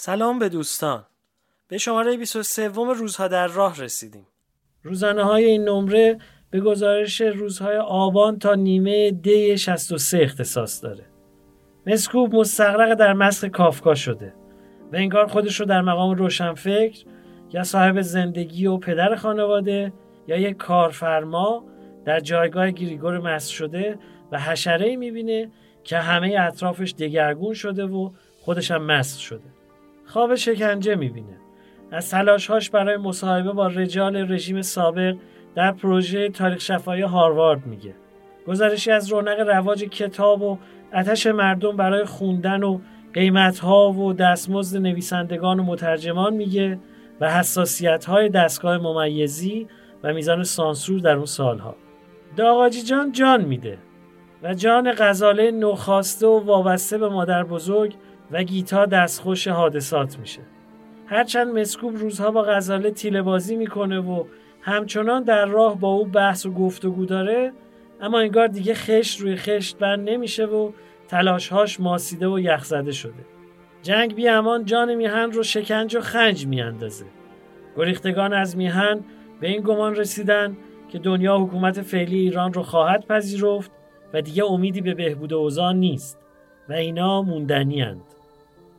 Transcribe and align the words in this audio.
سلام 0.00 0.38
به 0.38 0.48
دوستان. 0.48 1.04
به 1.68 1.78
شماره 1.78 2.16
23 2.16 2.68
روزها 2.68 3.28
در 3.28 3.46
راه 3.46 3.80
رسیدیم. 3.80 4.26
روزانه 4.82 5.22
های 5.24 5.44
این 5.44 5.68
نمره 5.68 6.18
به 6.50 6.60
گزارش 6.60 7.20
روزهای 7.20 7.76
آبان 7.76 8.38
تا 8.38 8.54
نیمه 8.54 9.10
دی 9.10 9.58
63 9.58 10.18
اختصاص 10.18 10.84
داره. 10.84 11.04
مسکوب 11.86 12.34
مستقرق 12.34 12.94
در 12.94 13.12
مسخ 13.12 13.48
کافکا 13.48 13.94
شده 13.94 14.34
و 14.92 14.96
انگار 14.96 15.26
خودش 15.26 15.60
رو 15.60 15.66
در 15.66 15.80
مقام 15.80 16.14
روشنفکر 16.14 17.04
یا 17.52 17.62
صاحب 17.62 18.00
زندگی 18.00 18.66
و 18.66 18.76
پدر 18.76 19.16
خانواده 19.16 19.92
یا 20.28 20.36
یک 20.36 20.56
کارفرما 20.56 21.64
در 22.04 22.20
جایگاه 22.20 22.70
گریگور 22.70 23.18
مست 23.18 23.50
شده 23.50 23.98
و 24.32 24.40
حشره 24.40 24.86
ای 24.86 24.96
می‌بینه 24.96 25.50
که 25.84 25.98
همه 25.98 26.36
اطرافش 26.40 26.94
دگرگون 26.98 27.54
شده 27.54 27.84
و 27.84 28.10
خودش 28.40 28.70
هم 28.70 28.82
مست 28.82 29.18
شده. 29.18 29.57
خواب 30.08 30.34
شکنجه 30.34 30.94
می‌بینه. 30.94 31.36
از 31.90 32.10
تلاشهاش 32.10 32.70
برای 32.70 32.96
مصاحبه 32.96 33.52
با 33.52 33.66
رجال 33.66 34.32
رژیم 34.32 34.62
سابق 34.62 35.16
در 35.54 35.72
پروژه 35.72 36.28
تاریخ 36.28 36.60
شفایی 36.60 37.02
هاروارد 37.02 37.66
میگه. 37.66 37.94
گزارشی 38.46 38.90
از 38.90 39.12
رونق 39.12 39.40
رواج 39.40 39.84
کتاب 39.84 40.42
و 40.42 40.58
اتش 40.94 41.26
مردم 41.26 41.76
برای 41.76 42.04
خوندن 42.04 42.62
و 42.62 42.78
قیمتها 43.14 43.92
و 43.92 44.12
دستمزد 44.12 44.82
نویسندگان 44.82 45.60
و 45.60 45.62
مترجمان 45.62 46.34
میگه 46.34 46.78
و 47.20 47.30
حساسیت 47.30 48.04
های 48.04 48.28
دستگاه 48.28 48.78
ممیزی 48.78 49.66
و 50.02 50.12
میزان 50.12 50.44
سانسور 50.44 51.00
در 51.00 51.16
اون 51.16 51.26
سالها. 51.26 51.76
داغاجی 52.36 52.82
جان 52.82 53.12
جان 53.12 53.44
میده 53.44 53.78
و 54.42 54.54
جان 54.54 54.92
غزاله 54.98 55.50
نوخاسته 55.50 56.26
و 56.26 56.44
وابسته 56.44 56.98
به 56.98 57.08
مادر 57.08 57.44
بزرگ 57.44 57.94
و 58.30 58.42
گیتا 58.42 58.86
دستخوش 58.86 59.48
حادثات 59.48 60.18
میشه. 60.18 60.40
هرچند 61.06 61.58
مسکوب 61.58 61.96
روزها 61.96 62.30
با 62.30 62.42
غزاله 62.42 62.90
تیله 62.90 63.22
بازی 63.22 63.56
می‌کنه 63.56 64.00
و 64.00 64.24
همچنان 64.60 65.22
در 65.22 65.46
راه 65.46 65.80
با 65.80 65.88
او 65.88 66.04
بحث 66.04 66.46
و 66.46 66.50
گفتگو 66.50 67.04
داره 67.04 67.52
اما 68.00 68.18
انگار 68.18 68.46
دیگه 68.46 68.74
خشت 68.74 69.20
روی 69.20 69.36
خشت 69.36 69.78
بند 69.78 70.10
نمیشه 70.10 70.46
و 70.46 70.72
تلاشهاش 71.08 71.80
ماسیده 71.80 72.28
و 72.28 72.38
یخزده 72.38 72.92
شده. 72.92 73.26
جنگ 73.82 74.14
بی 74.14 74.28
امان 74.28 74.64
جان 74.64 74.94
میهن 74.94 75.30
رو 75.32 75.42
شکنج 75.42 75.96
و 75.96 76.00
خنج 76.00 76.46
میاندازه. 76.46 77.04
گریختگان 77.76 78.32
از 78.32 78.56
میهن 78.56 79.00
به 79.40 79.48
این 79.48 79.62
گمان 79.62 79.96
رسیدن 79.96 80.56
که 80.88 80.98
دنیا 80.98 81.38
حکومت 81.38 81.82
فعلی 81.82 82.18
ایران 82.18 82.52
رو 82.52 82.62
خواهد 82.62 83.06
پذیرفت 83.06 83.70
و 84.14 84.22
دیگه 84.22 84.44
امیدی 84.44 84.80
به 84.80 84.94
بهبود 84.94 85.32
اوضاع 85.32 85.72
نیست 85.72 86.18
و 86.68 86.72
اینا 86.72 87.22
موندنی 87.22 87.80
هند. 87.80 88.07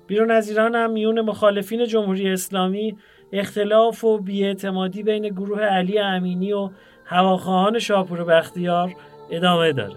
بیرون 0.10 0.32
از 0.32 0.50
ایران 0.50 0.76
هم 0.76 0.92
میون 0.92 1.22
مخالفین 1.22 1.86
جمهوری 1.86 2.30
اسلامی 2.30 2.98
اختلاف 3.32 4.04
و 4.04 4.18
بیاعتمادی 4.18 5.04
بین 5.04 5.28
گروه 5.28 5.62
علی 5.62 6.00
امینی 6.00 6.54
و 6.54 6.70
هواخواهان 7.06 7.80
شاپور 7.80 8.24
بختیار 8.24 8.96
ادامه 9.32 9.74
داره. 9.74 9.96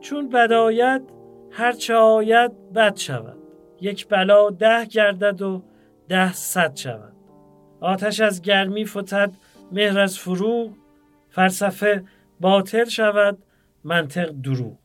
چون 0.00 0.28
بد 0.28 0.52
هر 1.50 1.72
چه 1.72 1.94
آید 1.94 2.72
بد 2.72 2.96
شود 2.96 3.38
یک 3.80 4.08
بلا 4.08 4.50
ده 4.50 4.86
گردد 4.86 5.42
و 5.42 5.62
ده 6.08 6.32
صد 6.32 6.76
شود 6.76 7.19
آتش 7.80 8.20
از 8.20 8.42
گرمی 8.42 8.84
فتد 8.84 9.32
مهر 9.72 9.98
از 9.98 10.18
فروغ 10.18 10.70
فلسفه 11.30 12.04
باطل 12.40 12.84
شود 12.84 13.38
منطق 13.84 14.30
دروغ 14.30 14.79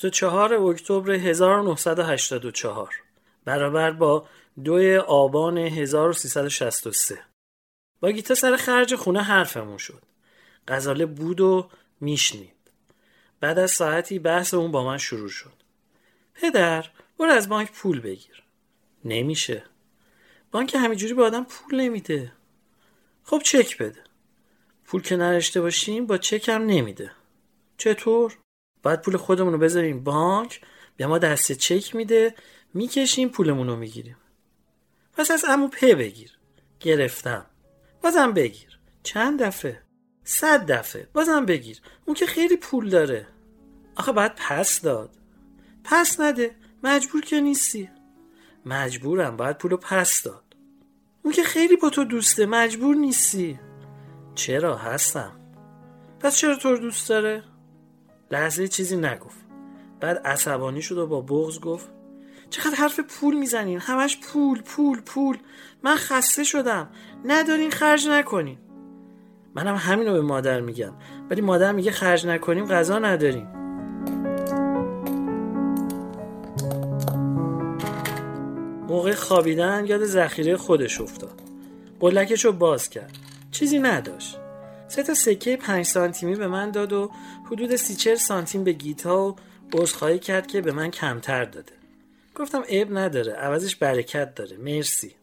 24 0.00 0.54
اکتبر 0.54 1.10
1984 1.10 2.94
برابر 3.44 3.90
با 3.90 4.26
دو 4.64 5.00
آبان 5.00 5.58
1363 5.58 7.18
با 8.00 8.10
گیتا 8.10 8.34
سر 8.34 8.56
خرج 8.56 8.94
خونه 8.94 9.22
حرفمون 9.22 9.76
شد. 9.76 10.02
غزاله 10.68 11.06
بود 11.06 11.40
و 11.40 11.70
میشنید. 12.00 12.70
بعد 13.40 13.58
از 13.58 13.70
ساعتی 13.70 14.18
بحث 14.18 14.54
اون 14.54 14.70
با 14.70 14.84
من 14.84 14.98
شروع 14.98 15.28
شد. 15.28 15.52
پدر 16.34 16.86
برو 17.18 17.30
از 17.30 17.48
بانک 17.48 17.72
پول 17.72 18.00
بگیر. 18.00 18.42
نمیشه. 19.04 19.64
بانک 20.50 20.74
همینجوری 20.74 21.14
به 21.14 21.24
آدم 21.24 21.44
پول 21.44 21.80
نمیده. 21.80 22.32
خب 23.24 23.38
چک 23.44 23.78
بده. 23.78 24.04
پول 24.84 25.02
که 25.02 25.16
نرشته 25.16 25.60
باشیم 25.60 26.06
با 26.06 26.18
چک 26.18 26.48
هم 26.48 26.62
نمیده. 26.66 27.10
چطور؟ 27.78 28.38
باید 28.82 29.02
پول 29.02 29.16
خودمون 29.16 29.52
رو 29.52 29.58
بذاریم 29.58 30.04
بانک 30.04 30.60
به 30.96 31.06
ما 31.06 31.18
دست 31.18 31.52
چک 31.52 31.94
میده 31.94 32.34
می‌کشیم 32.74 33.28
پولمون 33.28 33.66
رو 33.66 33.76
می‌گیریم. 33.76 34.16
پس 35.12 35.30
از 35.30 35.44
امو 35.48 35.68
په 35.68 35.94
بگیر. 35.94 36.38
گرفتم. 36.80 37.46
بازم 38.02 38.32
بگیر. 38.32 38.78
چند 39.02 39.42
دفعه؟ 39.42 39.82
صد 40.24 40.70
دفعه. 40.70 41.08
بازم 41.12 41.46
بگیر. 41.46 41.80
اون 42.06 42.14
که 42.14 42.26
خیلی 42.26 42.56
پول 42.56 42.90
داره. 42.90 43.26
آخه 43.96 44.12
باید 44.12 44.32
پس 44.34 44.80
داد. 44.80 45.10
پس 45.84 46.20
نده. 46.20 46.56
مجبور 46.82 47.20
که 47.20 47.40
نیستی. 47.40 47.90
مجبورم. 48.66 49.36
باید 49.36 49.58
پولو 49.58 49.76
پس 49.76 50.22
داد. 50.22 50.56
اون 51.22 51.34
که 51.34 51.42
خیلی 51.42 51.76
با 51.76 51.90
تو 51.90 52.04
دوسته. 52.04 52.46
مجبور 52.46 52.96
نیستی. 52.96 53.60
چرا؟ 54.34 54.76
هستم. 54.76 55.40
پس 56.20 56.36
چرا 56.36 56.56
تو 56.56 56.76
دوست 56.76 57.08
داره؟ 57.08 57.42
لحظه 58.30 58.68
چیزی 58.68 58.96
نگفت. 58.96 59.44
بعد 60.00 60.18
عصبانی 60.18 60.82
شد 60.82 60.98
و 60.98 61.06
با 61.06 61.20
بغز 61.20 61.60
گفت 61.60 61.88
چقدر 62.50 62.74
حرف 62.74 63.00
پول 63.00 63.34
می‌زنین؟ 63.34 63.78
همش 63.78 64.18
پول 64.20 64.62
پول 64.62 65.00
پول. 65.00 65.36
من 65.82 65.96
خسته 65.96 66.44
شدم. 66.44 66.88
ندارین 67.24 67.70
خرج 67.70 68.08
نکنین. 68.08 68.58
منم 69.54 69.74
همین 69.74 70.06
رو 70.06 70.12
به 70.12 70.20
مادر 70.20 70.60
میگم. 70.60 70.92
ولی 71.30 71.40
مادر 71.40 71.72
میگه 71.72 71.90
خرج 71.90 72.26
نکنیم 72.26 72.66
غذا 72.66 72.98
نداریم. 72.98 73.48
موقع 78.88 79.14
خوابیدن 79.14 79.84
یاد 79.86 80.04
ذخیره 80.04 80.56
خودش 80.56 81.00
افتاد. 81.00 81.40
قلکش 82.00 82.44
رو 82.44 82.52
باز 82.52 82.88
کرد. 82.88 83.12
چیزی 83.50 83.78
نداشت. 83.78 84.38
سه 84.90 85.02
تا 85.02 85.14
سکه 85.14 85.56
پنج 85.56 85.86
سانتیمی 85.86 86.34
به 86.34 86.46
من 86.46 86.70
داد 86.70 86.92
و 86.92 87.10
حدود 87.46 87.76
سی 87.76 87.94
چل 87.94 88.14
سانتیم 88.14 88.64
به 88.64 88.72
گیتا 88.72 89.28
و 89.28 89.36
عذرخواهی 89.72 90.18
کرد 90.18 90.46
که 90.46 90.60
به 90.60 90.72
من 90.72 90.90
کمتر 90.90 91.44
داده. 91.44 91.72
گفتم 92.34 92.62
عیب 92.62 92.98
نداره 92.98 93.32
عوضش 93.32 93.76
برکت 93.76 94.34
داره. 94.34 94.56
مرسی. 94.56 95.14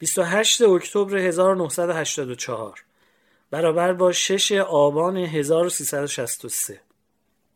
28 0.00 0.62
اکتبر 0.62 1.16
1984 1.16 2.84
برابر 3.50 3.92
با 3.92 4.12
6 4.12 4.52
آبان 4.52 5.16
1363 5.16 6.80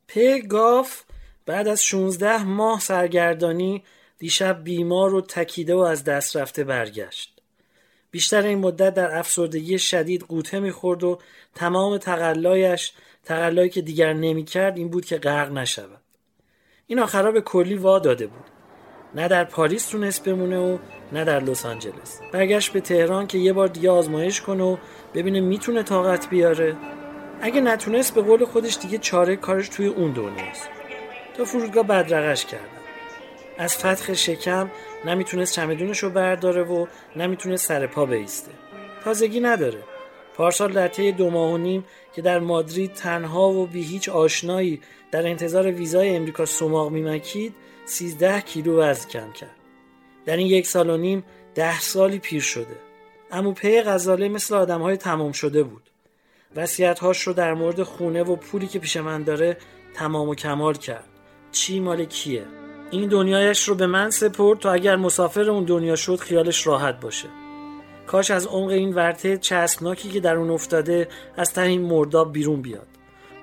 پ 0.09 0.19
گاف 0.49 1.03
بعد 1.47 1.69
از 1.69 1.85
16 1.85 2.45
ماه 2.45 2.81
سرگردانی 2.81 3.83
دیشب 4.19 4.65
بیمار 4.65 5.15
و 5.15 5.21
تکیده 5.21 5.75
و 5.75 5.79
از 5.79 6.05
دست 6.05 6.37
رفته 6.37 6.65
برگشت. 6.65 7.41
بیشتر 8.11 8.43
این 8.43 8.59
مدت 8.59 8.95
در 8.95 9.19
افسردگی 9.19 9.79
شدید 9.79 10.23
قوطه 10.23 10.61
می‌خورد 10.61 11.05
و 11.05 11.19
تمام 11.55 11.99
تقلایش 11.99 12.93
تقلایی 13.25 13.71
که 13.71 13.83
دیگر 13.83 14.13
نمی‌کرد 14.13 14.77
این 14.77 14.89
بود 14.89 15.05
که 15.05 15.19
غرق 15.19 15.53
نشود. 15.53 16.01
این 16.87 16.99
آخرها 16.99 17.31
به 17.31 17.41
کلی 17.41 17.75
وا 17.75 17.99
داده 17.99 18.27
بود. 18.27 18.54
نه 19.15 19.29
در 19.29 19.45
پاریس 19.45 19.87
تونست 19.87 20.25
بمونه 20.25 20.59
و 20.59 20.79
نه 21.13 21.25
در 21.25 21.41
لس 21.41 21.67
آنجلس. 21.67 22.21
برگشت 22.33 22.73
به 22.73 22.81
تهران 22.81 23.27
که 23.27 23.39
یه 23.39 23.53
بار 23.53 23.69
دیگه 23.69 23.91
آزمایش 23.91 24.41
کنه 24.41 24.65
و 24.65 24.77
ببینه 25.15 25.41
می‌تونه 25.41 25.83
طاقت 25.83 26.29
بیاره. 26.29 26.77
اگه 27.41 27.61
نتونست 27.61 28.15
به 28.15 28.23
قول 28.23 28.45
خودش 28.45 28.79
دیگه 28.79 28.99
چاره 28.99 29.37
کارش 29.37 29.69
توی 29.69 29.87
اون 29.87 30.13
دنیاست 30.13 30.69
تا 31.37 31.45
فرودگاه 31.45 31.87
بدرقش 31.87 32.45
کردم 32.45 32.65
از 33.59 33.77
فتح 33.77 34.15
شکم 34.15 34.71
نمی‌تونست 35.05 35.55
چمدونش 35.55 35.99
رو 35.99 36.11
برداره 36.11 36.63
و 36.63 36.87
نمی‌تونست 37.17 37.67
سر 37.67 37.87
پا 37.87 38.07
بیسته. 38.07 38.51
تازگی 39.05 39.41
نداره. 39.41 39.79
پارسال 40.37 40.73
در 40.73 40.89
طی 40.89 41.13
دو 41.13 41.31
ماه 41.31 41.53
و 41.53 41.57
نیم 41.57 41.85
که 42.15 42.23
در 42.23 42.39
مادرید 42.39 42.93
تنها 42.93 43.49
و 43.49 43.67
بی 43.67 43.83
هیچ 43.83 44.09
آشنایی 44.09 44.81
در 45.11 45.27
انتظار 45.27 45.73
ویزای 45.73 46.17
امریکا 46.17 46.45
سماق 46.45 46.91
میمکید 46.91 47.55
13 47.87 48.41
کیلو 48.41 48.81
وزن 48.81 49.09
کم 49.09 49.33
کرد. 49.33 49.57
در 50.27 50.37
این 50.37 50.47
یک 50.47 50.67
سال 50.67 50.91
و 50.91 50.97
نیم 50.97 51.25
ده 51.55 51.81
سالی 51.81 52.19
پیر 52.19 52.43
شده. 52.43 52.77
امو 53.31 53.53
پی 53.53 53.83
غزاله 53.83 54.29
مثل 54.29 54.55
آدم 54.55 54.83
های 54.83 54.97
تمام 54.97 55.33
شده 55.33 55.63
بود. 55.63 55.83
وسیعت 56.57 56.99
هاش 56.99 57.23
رو 57.23 57.33
در 57.33 57.55
مورد 57.55 57.83
خونه 57.83 58.23
و 58.23 58.37
پولی 58.37 58.67
که 58.67 58.79
پیش 58.79 58.97
من 58.97 59.23
داره 59.23 59.57
تمام 59.95 60.29
و 60.29 60.35
کمال 60.35 60.75
کرد. 60.75 61.09
چی 61.53 61.81
مال 61.81 62.05
کیه؟ 62.05 62.45
این 62.91 63.09
دنیایش 63.09 63.69
رو 63.69 63.75
به 63.75 63.87
من 63.87 64.11
سپرد 64.11 64.59
تا 64.59 64.73
اگر 64.73 64.97
مسافر 64.97 65.51
اون 65.51 65.65
دنیا 65.65 65.97
شد 65.97 66.17
خیالش 66.17 66.67
راحت 66.67 67.01
باشه. 67.01 67.29
کاش 68.07 68.31
از 68.31 68.47
عمق 68.47 68.71
این 68.71 68.95
ورته 68.95 69.39
چسبناکی 69.39 70.09
که 70.09 70.21
در 70.21 70.37
اون 70.37 70.51
افتاده 70.51 71.09
از 71.37 71.53
ته 71.53 71.61
این 71.61 71.83
مرداب 71.83 72.33
بیرون 72.33 72.63
بیاد. 72.63 72.87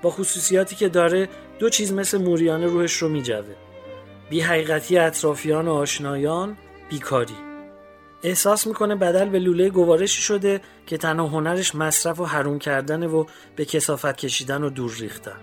با 0.02 0.10
خصوصیاتی 0.10 0.76
که 0.76 0.88
داره 0.88 1.28
دو 1.58 1.68
چیز 1.68 1.92
مثل 1.92 2.18
موریانه 2.18 2.66
روحش 2.66 2.92
رو 2.92 3.08
میجوه. 3.08 3.71
بی 4.32 4.40
حقیقتی 4.40 4.98
اطرافیان 4.98 5.68
و 5.68 5.72
آشنایان 5.72 6.56
بیکاری. 6.90 7.34
احساس 8.22 8.66
می‌کنه 8.66 8.94
بدل 8.94 9.28
به 9.28 9.38
لوله 9.38 9.70
گوارشی 9.70 10.22
شده 10.22 10.60
که 10.86 10.96
تنها 10.96 11.26
هنرش 11.26 11.74
مصرف 11.74 12.20
و 12.20 12.24
حروم 12.24 12.58
کردن 12.58 13.06
و 13.06 13.24
به 13.56 13.64
کسافت 13.64 14.16
کشیدن 14.16 14.62
و 14.62 14.70
دور 14.70 14.94
ریختن. 15.00 15.36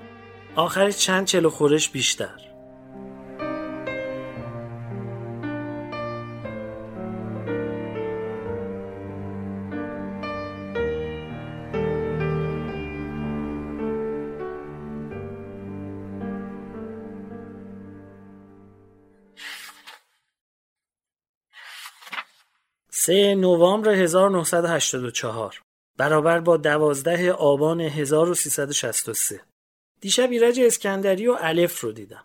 آخرش 0.56 0.98
چند 0.98 1.26
چلو 1.26 1.50
خورش 1.50 1.90
بیشتر. 1.90 2.49
سه 23.02 23.36
نوامبر 23.36 23.90
1984 23.90 25.62
برابر 25.98 26.40
با 26.40 26.58
دوازده 26.58 27.32
آبان 27.32 27.82
1363 27.82 29.42
دیشب 30.02 30.32
ایرج 30.32 30.60
اسکندری 30.60 31.28
و 31.28 31.38
الف 31.40 31.80
رو 31.80 31.92
دیدم. 31.92 32.24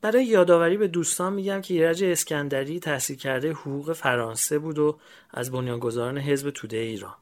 برای 0.00 0.24
یادآوری 0.24 0.76
به 0.76 0.88
دوستان 0.88 1.32
میگم 1.32 1.60
که 1.60 1.74
ایرج 1.74 2.04
اسکندری 2.04 2.80
تحصیل 2.80 3.16
کرده 3.16 3.52
حقوق 3.52 3.92
فرانسه 3.92 4.58
بود 4.58 4.78
و 4.78 4.98
از 5.30 5.50
بنیانگذاران 5.50 6.18
حزب 6.18 6.50
توده 6.50 6.76
ایران. 6.76 7.14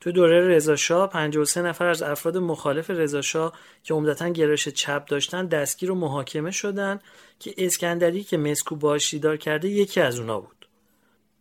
تو 0.00 0.12
دوره 0.12 0.40
رضاشاه 0.40 1.10
53 1.10 1.62
نفر 1.62 1.86
از 1.86 2.02
افراد 2.02 2.36
مخالف 2.36 2.90
رضاشاه 2.90 3.52
که 3.84 3.94
عمدتا 3.94 4.28
گرایش 4.28 4.68
چپ 4.68 5.04
داشتن 5.06 5.46
دستگیر 5.46 5.90
و 5.90 5.94
محاکمه 5.94 6.50
شدن 6.50 7.00
که 7.38 7.54
اسکندری 7.58 8.24
که 8.24 8.36
مسکو 8.36 8.76
باشیدار 8.76 9.36
کرده 9.36 9.68
یکی 9.68 10.00
از 10.00 10.18
اونا 10.18 10.40
بود. 10.40 10.61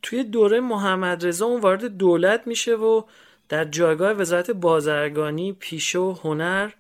توی 0.02 0.24
دوره 0.24 0.60
محمد 0.60 1.26
رضا 1.26 1.46
اون 1.46 1.62
وارد 1.62 1.86
دولت 1.86 2.48
میشه 2.48 2.76
و 2.76 3.04
در 3.50 3.66
جایگاه 3.66 4.12
وزارت 4.12 4.52
بازرگانی 4.52 5.54
پیشه 5.54 6.00
و 6.00 6.16
هنر 6.24 6.72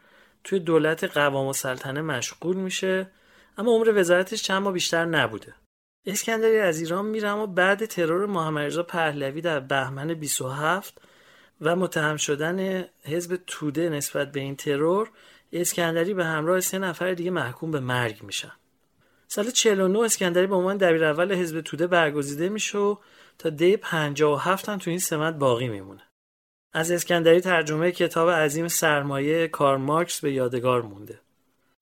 توی 0.44 0.60
دولت 0.60 1.04
قوام 1.04 1.48
و 1.48 1.54
سلطنه 1.54 2.02
مشغول 2.02 2.56
میشه. 2.56 3.12
اما 3.58 3.72
عمر 3.72 3.94
وزارتش 3.96 4.44
چند 4.44 4.62
ماه 4.62 4.74
بیشتر 4.74 5.06
نبوده. 5.06 5.54
اسکندری 6.06 6.60
از 6.60 6.80
ایران 6.80 7.06
میره 7.06 7.30
اما 7.30 7.46
بعد 7.46 7.86
ترور 7.86 8.26
محمد 8.26 8.64
رضا 8.64 8.84
پهلوی 8.84 9.42
در 9.42 9.60
بهمن 9.60 10.14
27 10.14 11.02
و 11.62 11.76
متهم 11.76 12.18
شدن 12.18 12.86
حزب 13.04 13.40
توده 13.48 13.90
نسبت 13.90 14.32
به 14.32 14.40
این 14.40 14.56
ترور 14.56 15.10
اسکندری 15.54 16.14
به 16.14 16.26
همراه 16.26 16.60
سه 16.60 16.78
نفر 16.78 17.14
دیگه 17.14 17.32
محکوم 17.32 17.72
به 17.72 17.80
مرگ 17.80 18.24
میشن. 18.24 18.52
سال 19.34 19.50
49 19.50 20.00
اسکندری 20.00 20.48
به 20.48 20.56
عنوان 20.56 20.78
دبیر 20.78 21.06
اول 21.06 21.34
حزب 21.34 21.62
توده 21.62 21.88
برگزیده 21.88 22.50
میشه 22.50 22.78
و 22.78 22.96
تا 23.38 23.50
دی 23.50 23.78
57 23.78 24.70
هم 24.70 24.78
تو 24.78 24.90
این 24.90 25.00
سمت 25.00 25.36
باقی 25.36 25.68
میمونه. 25.68 26.02
از 26.74 26.92
اسکندری 26.92 27.42
ترجمه 27.42 27.92
کتاب 27.92 28.30
عظیم 28.30 28.68
سرمایه 28.68 29.48
کار 29.48 29.78
مارکس 29.78 30.22
به 30.22 30.32
یادگار 30.34 30.82
مونده. 30.82 31.20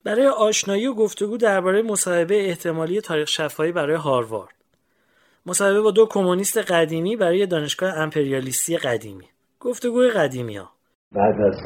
برای 0.04 0.28
آشنایی 0.28 0.88
و 0.88 0.94
گفتگو 0.94 1.38
درباره 1.38 1.81
مصاحبه 1.81 2.48
احتمالی 2.48 3.01
تاریخ 3.01 3.28
شفاهی 3.28 3.72
برای 3.72 3.95
هاروارد. 3.95 4.56
مصاحبه 5.45 5.81
با 5.81 5.92
دو 5.92 6.06
کمونیست 6.06 6.57
قدیمی 6.57 7.16
برای 7.16 7.45
دانشگاه 7.45 7.98
امپریالیستی 7.98 8.78
قدیمی. 8.78 9.25
گفتگوی 9.60 10.10
قدیمی 10.10 10.57
ها. 10.57 10.72
بعد 11.12 11.42
از 11.42 11.57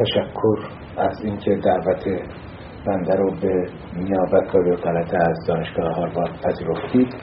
تشکر 0.00 0.68
از 0.96 1.20
اینکه 1.24 1.60
دعوت 1.64 2.04
بنده 2.88 3.14
رو 3.14 3.30
به 3.30 3.68
نیابت 3.96 4.54
و 4.54 4.58
وکالت 4.58 5.14
از 5.14 5.46
دانشگاه 5.48 5.94
هاروارد 5.94 6.40
پذیرفتید. 6.42 7.14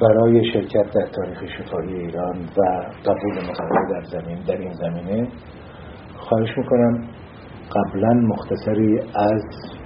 برای 0.00 0.52
شرکت 0.52 0.90
در 0.94 1.06
تاریخ 1.16 1.44
شفاهی 1.58 1.94
ایران 1.94 2.36
و 2.56 2.62
قبول 3.06 3.50
مصاحبه 3.50 3.92
در 3.92 4.02
زمین 4.04 4.38
در 4.46 4.56
این 4.56 4.72
زمینه 4.72 5.28
خواهش 6.16 6.58
می‌کنم 6.58 7.08
قبلا 7.76 8.12
مختصری 8.12 8.98
از 9.14 9.42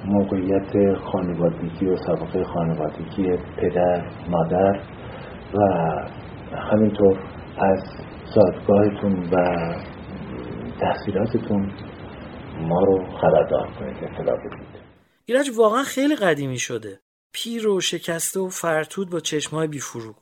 موقعیت 0.07 0.95
خانوادگی 0.95 1.87
و 1.87 1.97
سابقه 1.97 2.45
خانوادگی 2.45 3.37
پدر 3.57 4.03
مادر 4.31 4.81
و 5.55 5.59
همینطور 6.57 7.19
از 7.59 7.83
زادگاهتون 8.35 9.13
و 9.33 9.37
تحصیلاتتون 10.81 11.69
ما 12.63 12.81
رو 12.81 13.19
خبردار 13.21 13.75
کنید 13.79 13.97
اطلاع 13.97 14.37
بدید. 14.37 14.83
ایرج 15.25 15.51
واقعا 15.57 15.83
خیلی 15.83 16.17
قدیمی 16.17 16.59
شده. 16.59 17.01
پیر 17.33 17.69
و 17.69 17.81
شکسته 17.81 18.41
و 18.41 18.49
فرتود 18.49 19.11
با 19.11 19.21
چشمهای 19.21 19.67
بیفروغ. 19.67 20.17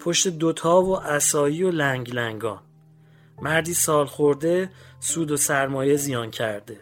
پشت 0.00 0.28
دوتا 0.28 0.82
و 0.82 1.00
اسایی 1.00 1.62
و 1.62 1.70
لنگ 1.70 2.14
لنگان 2.14 2.62
مردی 3.42 3.74
سال 3.74 4.06
خورده 4.06 4.70
سود 5.00 5.30
و 5.30 5.36
سرمایه 5.36 5.96
زیان 5.96 6.30
کرده. 6.30 6.80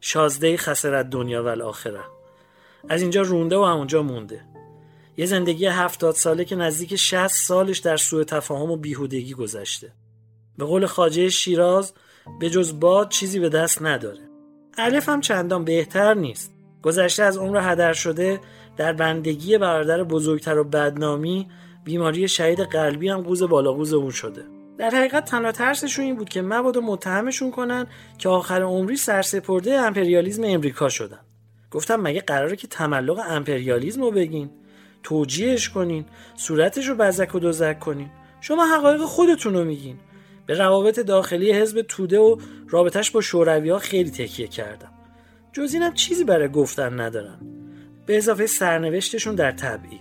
شازده 0.00 0.56
خسرت 0.56 1.10
دنیا 1.10 1.44
و 1.44 1.46
الاخره. 1.46 2.00
از 2.88 3.02
اینجا 3.02 3.22
رونده 3.22 3.56
و 3.56 3.64
همونجا 3.64 4.02
مونده. 4.02 4.44
یه 5.16 5.26
زندگی 5.26 5.66
هفتاد 5.66 6.14
ساله 6.14 6.44
که 6.44 6.56
نزدیک 6.56 6.96
شست 6.96 7.46
سالش 7.46 7.78
در 7.78 7.96
سوء 7.96 8.24
تفاهم 8.24 8.70
و 8.70 8.76
بیهودگی 8.76 9.34
گذشته. 9.34 9.92
به 10.58 10.64
قول 10.64 10.86
خاجه 10.86 11.28
شیراز 11.28 11.92
به 12.40 12.50
جز 12.50 12.80
باد 12.80 13.08
چیزی 13.08 13.40
به 13.40 13.48
دست 13.48 13.82
نداره. 13.82 14.29
الف 14.80 15.08
هم 15.08 15.20
چندان 15.20 15.64
بهتر 15.64 16.14
نیست. 16.14 16.52
گذشته 16.82 17.22
از 17.22 17.38
عمر 17.38 17.72
هدر 17.72 17.92
شده 17.92 18.40
در 18.76 18.92
بندگی 18.92 19.58
برادر 19.58 20.04
بزرگتر 20.04 20.58
و 20.58 20.64
بدنامی 20.64 21.48
بیماری 21.84 22.28
شهید 22.28 22.60
قلبی 22.60 23.08
هم 23.08 23.20
قوز 23.20 23.42
بالاقوز 23.42 23.92
اون 23.92 24.10
شده. 24.10 24.44
در 24.78 24.90
حقیقت 24.90 25.24
تنها 25.24 25.52
ترسشون 25.52 26.04
این 26.04 26.16
بود 26.16 26.28
که 26.28 26.42
مبادا 26.42 26.80
متهمشون 26.80 27.50
کنن 27.50 27.86
که 28.18 28.28
آخر 28.28 28.62
عمری 28.62 28.96
سرسپرده 28.96 29.72
امپریالیزم 29.72 30.42
امریکا 30.44 30.88
شدن. 30.88 31.20
گفتم 31.70 32.00
مگه 32.00 32.20
قراره 32.20 32.56
که 32.56 32.66
تملق 32.66 33.20
امپریالیزم 33.28 34.02
رو 34.02 34.10
بگین؟ 34.10 34.50
توجیهش 35.02 35.68
کنین 35.68 36.04
صورتش 36.36 36.88
رو 36.88 36.94
بزک 36.94 37.34
و 37.34 37.38
دوزک 37.38 37.80
کنین. 37.80 38.10
شما 38.40 38.66
حقایق 38.76 39.00
خودتون 39.00 39.54
رو 39.54 39.64
میگین. 39.64 39.96
به 40.50 40.58
روابط 40.58 41.00
داخلی 41.00 41.52
حزب 41.52 41.82
توده 41.82 42.18
و 42.18 42.36
رابطش 42.68 43.10
با 43.10 43.20
شوروی 43.20 43.70
ها 43.70 43.78
خیلی 43.78 44.10
تکیه 44.10 44.48
کردم. 44.48 44.92
جز 45.52 45.74
اینم 45.74 45.94
چیزی 45.94 46.24
برای 46.24 46.48
گفتن 46.48 47.00
ندارن 47.00 47.38
به 48.06 48.16
اضافه 48.16 48.46
سرنوشتشون 48.46 49.34
در 49.34 49.52
تبعید. 49.52 50.00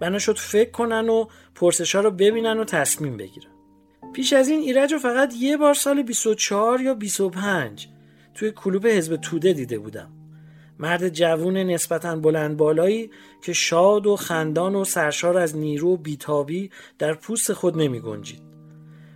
بنا 0.00 0.18
شد 0.18 0.38
فکر 0.38 0.70
کنن 0.70 1.08
و 1.08 1.26
پرسش 1.54 1.94
ها 1.94 2.00
رو 2.00 2.10
ببینن 2.10 2.58
و 2.58 2.64
تصمیم 2.64 3.16
بگیرن. 3.16 3.50
پیش 4.12 4.32
از 4.32 4.48
این 4.48 4.60
ایرج 4.60 4.92
رو 4.92 4.98
فقط 4.98 5.34
یه 5.38 5.56
بار 5.56 5.74
سال 5.74 6.02
24 6.02 6.80
یا 6.80 6.94
25 6.94 7.88
توی 8.34 8.50
کلوب 8.50 8.86
حزب 8.86 9.16
توده 9.16 9.52
دیده 9.52 9.78
بودم. 9.78 10.10
مرد 10.78 11.08
جوون 11.08 11.56
نسبتا 11.56 12.16
بلند 12.16 12.56
بالایی 12.56 13.10
که 13.42 13.52
شاد 13.52 14.06
و 14.06 14.16
خندان 14.16 14.74
و 14.74 14.84
سرشار 14.84 15.38
از 15.38 15.56
نیرو 15.56 15.92
و 15.92 15.96
بیتابی 15.96 16.70
در 16.98 17.14
پوست 17.14 17.52
خود 17.52 17.78
نمی 17.78 18.00
گنجید. 18.00 18.51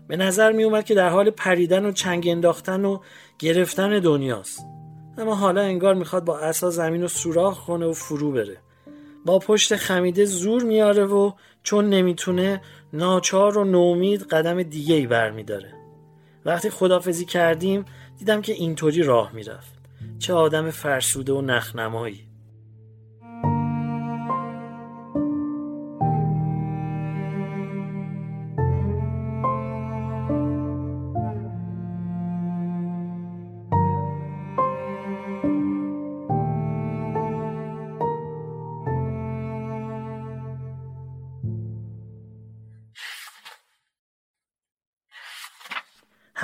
به 0.09 0.17
نظر 0.17 0.53
می 0.53 0.65
اومد 0.65 0.85
که 0.85 0.95
در 0.95 1.09
حال 1.09 1.31
پریدن 1.31 1.85
و 1.85 1.93
چنگ 1.93 2.29
انداختن 2.29 2.85
و 2.85 2.99
گرفتن 3.39 3.99
دنیاست. 3.99 4.67
اما 5.19 5.35
حالا 5.35 5.61
انگار 5.61 5.95
می‌خواد 5.95 6.25
با 6.25 6.39
عصا 6.39 6.71
زمین 6.71 7.03
رو 7.03 7.09
سوراخ 7.09 7.67
کنه 7.67 7.87
و 7.87 7.93
فرو 7.93 8.33
بره. 8.33 8.57
با 9.25 9.39
پشت 9.39 9.77
خمیده 9.77 10.25
زور 10.25 10.63
میاره 10.63 11.05
و 11.05 11.33
چون 11.63 11.91
نمی‌تونه 11.91 12.61
ناچار 12.93 13.59
و 13.59 13.65
نومید 13.65 14.23
قدم 14.23 14.63
دیگه 14.63 14.95
ای 14.95 15.07
برمیداره. 15.07 15.73
وقتی 16.45 16.71
خدافزی 16.71 17.25
کردیم 17.25 17.85
دیدم 18.19 18.43
که 18.43 18.53
اینطوری 18.53 19.03
راه 19.03 19.33
می‌رفت. 19.33 19.77
چه 20.19 20.33
آدم 20.33 20.71
فرسوده 20.71 21.33
و 21.33 21.41
نخنمایی. 21.41 22.26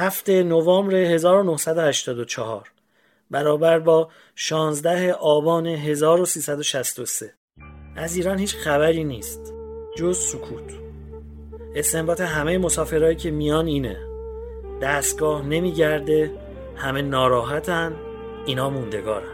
هفته 0.03 0.43
نوامبر 0.43 0.95
1984 0.95 2.71
برابر 3.31 3.79
با 3.79 4.09
16 4.35 5.13
آبان 5.13 5.67
1363 5.67 7.33
از 7.97 8.17
ایران 8.17 8.39
هیچ 8.39 8.57
خبری 8.57 9.05
نیست. 9.05 9.55
جز 9.97 10.19
سکوت. 10.19 10.73
استنباط 11.75 12.21
همه 12.21 12.59
مسافرهایی 12.59 13.17
که 13.17 13.31
میان 13.31 13.67
اینه. 13.67 13.97
دستگاه 14.83 15.47
نمیگرده 15.47 16.31
همه 16.77 17.03
ناراحتن 17.03 17.97
اینا 18.47 18.71
موندگارن. 18.71 19.33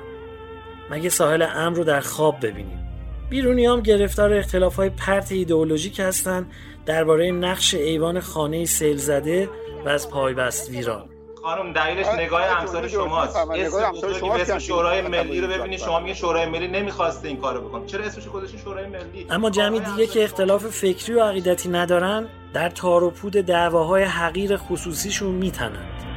مگه 0.90 1.08
ساحل 1.08 1.46
امر 1.54 1.76
رو 1.76 1.84
در 1.84 2.00
خواب 2.00 2.46
ببینیم؟ 2.46 2.88
بیرونی 3.30 3.66
هم 3.66 3.80
گرفتار 3.80 4.34
اختلاف 4.34 4.76
های 4.76 4.90
پرت 4.90 5.32
ایدئولوژیک 5.32 6.00
هستن 6.00 6.46
درباره 6.86 7.30
نقش 7.30 7.74
ایوان 7.74 8.20
خانه 8.20 8.64
سیل 8.64 8.96
زده 8.96 9.48
و 9.84 9.88
از 9.88 10.10
پایبست 10.10 10.70
ویران 10.70 11.08
خانم 11.42 11.72
دلیلش 11.72 12.06
نگاه 12.06 12.42
امثال 12.42 12.88
شماست. 12.88 13.36
اسم 13.36 14.12
شما 14.20 14.34
اسم 14.34 14.58
شورای 14.58 15.02
ملی 15.02 15.40
رو 15.40 15.48
ببینید 15.48 15.78
شما 15.78 16.00
میگه 16.00 16.14
شورای 16.14 16.46
ملی 16.46 16.68
نمی‌خواسته 16.68 17.28
این 17.28 17.36
کارو 17.36 17.68
بکنه. 17.68 17.86
چرا 17.86 18.04
اسمش 18.04 18.28
گذاشتین 18.28 18.60
شورای 18.60 18.86
ملی؟ 18.86 19.26
اما 19.30 19.50
جمعی 19.50 19.80
دیگه 19.80 20.06
که 20.06 20.24
اختلاف 20.24 20.66
فکری 20.66 21.14
و 21.14 21.22
عقیدتی 21.22 21.68
ندارن 21.68 22.28
در 22.52 22.68
تار 22.68 23.04
و 23.04 23.10
پود 23.10 23.32
دعواهای 23.32 24.04
حقیر 24.04 24.56
خصوصیشون 24.56 25.30
میتنند. 25.30 26.07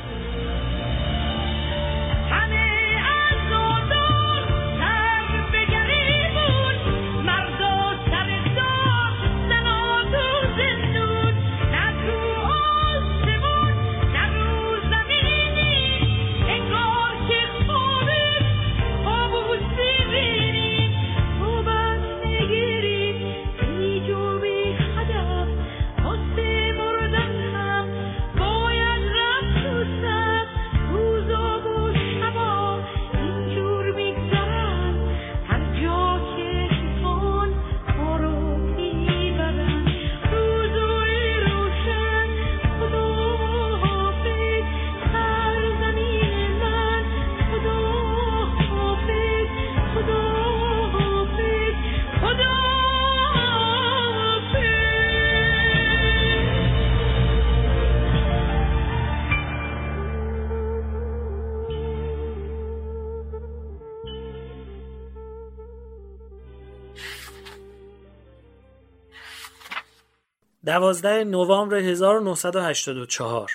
دوازده 70.66 71.24
نوامبر 71.24 71.76
1984 71.76 73.52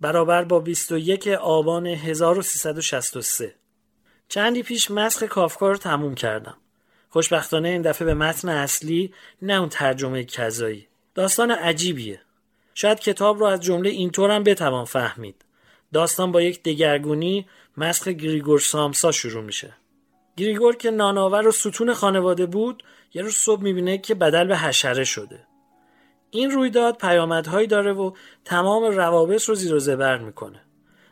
برابر 0.00 0.44
با 0.44 0.60
21 0.60 1.28
آبان 1.28 1.86
1363 1.86 3.54
چندی 4.28 4.62
پیش 4.62 4.90
مسخ 4.90 5.22
کافکا 5.22 5.70
رو 5.70 5.76
تموم 5.76 6.14
کردم. 6.14 6.56
خوشبختانه 7.08 7.68
این 7.68 7.82
دفعه 7.82 8.06
به 8.06 8.14
متن 8.14 8.48
اصلی 8.48 9.14
نه 9.42 9.52
اون 9.52 9.68
ترجمه 9.68 10.24
کذایی. 10.24 10.88
داستان 11.14 11.50
عجیبیه. 11.50 12.20
شاید 12.74 13.00
کتاب 13.00 13.38
رو 13.38 13.46
از 13.46 13.60
جمله 13.60 13.90
اینطور 13.90 14.30
هم 14.30 14.44
بتوان 14.44 14.84
فهمید. 14.84 15.44
داستان 15.92 16.32
با 16.32 16.42
یک 16.42 16.62
دگرگونی 16.62 17.46
مسخ 17.76 18.08
گریگور 18.08 18.58
سامسا 18.58 19.12
شروع 19.12 19.44
میشه. 19.44 19.74
گریگور 20.36 20.76
که 20.76 20.90
ناناور 20.90 21.48
و 21.48 21.52
ستون 21.52 21.94
خانواده 21.94 22.46
بود 22.46 22.82
یه 23.14 23.22
روز 23.22 23.34
صبح 23.34 23.62
می‌بینه 23.62 23.98
که 23.98 24.14
بدل 24.14 24.46
به 24.46 24.56
حشره 24.56 25.04
شده. 25.04 25.46
این 26.30 26.50
رویداد 26.50 26.96
پیامدهایی 26.96 27.66
داره 27.66 27.92
و 27.92 28.12
تمام 28.44 28.84
روابط 28.84 29.44
رو 29.44 29.54
زیر 29.54 29.74
و 29.74 29.78
زبر 29.78 30.18
می‌کنه. 30.18 30.60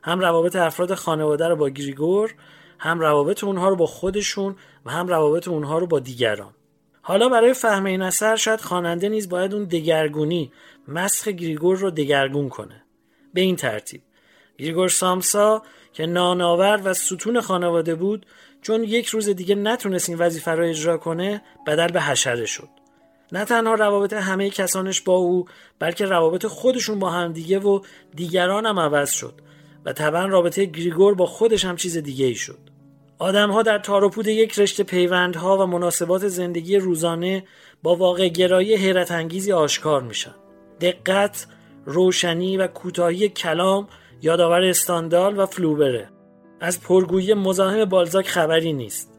هم 0.03 0.21
روابط 0.21 0.57
افراد 0.57 0.95
خانواده 0.95 1.49
رو 1.49 1.57
با 1.57 1.69
گریگور 1.69 2.35
هم 2.79 3.01
روابط 3.01 3.45
اونها 3.45 3.69
رو 3.69 3.77
با 3.77 3.87
خودشون 3.87 4.57
و 4.87 4.91
هم 4.91 5.09
روابط 5.09 5.49
اونها 5.49 5.79
رو 5.79 5.87
با 5.87 6.01
دیگران. 6.01 6.55
حالا 7.03 7.29
برای 7.29 7.55
فهم 7.55 7.85
این 7.85 8.03
اثر 8.03 8.37
شاید 8.37 8.61
خواننده 8.61 9.09
نیز 9.09 9.29
باید 9.29 9.55
اون 9.55 9.65
دگرگونی 9.65 10.53
مسخ 10.89 11.29
گریگور 11.29 11.77
رو 11.77 11.91
دگرگون 11.91 12.49
کنه. 12.49 12.85
به 13.35 13.41
این 13.41 13.57
ترتیب 13.57 14.03
گریگور 14.59 14.89
سامسا 14.89 15.63
که 15.93 16.07
ناناور 16.07 16.81
و 16.85 16.95
ستون 16.95 17.41
خانواده 17.41 17.95
بود 17.95 18.27
چون 18.63 18.85
یک 18.85 19.07
روز 19.07 19.29
دیگه 19.29 19.55
نتونست 19.55 20.09
این 20.09 20.19
وظیفه 20.19 20.51
رو 20.51 20.65
اجرا 20.65 20.99
کنه 20.99 21.43
بدل 21.67 21.89
به 21.89 22.01
حشره 22.01 22.47
شد. 22.47 22.69
نه 23.33 23.45
تنها 23.45 23.75
روابط 23.75 24.13
همه 24.13 24.51
کسانش 24.51 25.01
با 25.01 25.13
او 25.13 25.45
بلکه 25.79 26.05
روابط 26.05 26.47
خودشون 26.47 26.99
با 26.99 27.11
همدیگه 27.11 27.59
و 27.59 27.81
دیگران 28.15 28.67
هم 28.67 28.79
عوض 28.79 29.11
شد 29.11 29.35
و 29.85 29.93
طبعا 29.93 30.27
رابطه 30.27 30.65
گریگور 30.65 31.15
با 31.15 31.27
خودش 31.27 31.65
هم 31.65 31.77
چیز 31.77 31.97
دیگه 31.97 32.27
ای 32.27 32.35
شد. 32.35 32.59
آدمها 33.19 33.63
در 33.63 33.79
تاروپود 33.79 34.27
یک 34.27 34.59
رشته 34.59 34.83
پیوندها 34.83 35.59
و 35.59 35.67
مناسبات 35.67 36.29
زندگی 36.29 36.77
روزانه 36.77 37.45
با 37.83 37.97
واقع 37.97 38.29
گرایی 38.29 38.77
حیرت 38.77 39.11
انگیزی 39.11 39.53
آشکار 39.53 40.03
میشن. 40.03 40.35
دقت، 40.81 41.47
روشنی 41.87 42.57
و 42.57 42.67
کوتاهی 42.67 43.29
کلام 43.29 43.89
یادآور 44.23 44.65
استاندال 44.65 45.39
و 45.39 45.47
فلوبره. 45.47 46.09
از 46.61 46.81
پرگویی 46.81 47.35
مزاحم 47.35 47.85
بالزاک 47.85 48.29
خبری 48.29 48.73
نیست. 48.73 49.18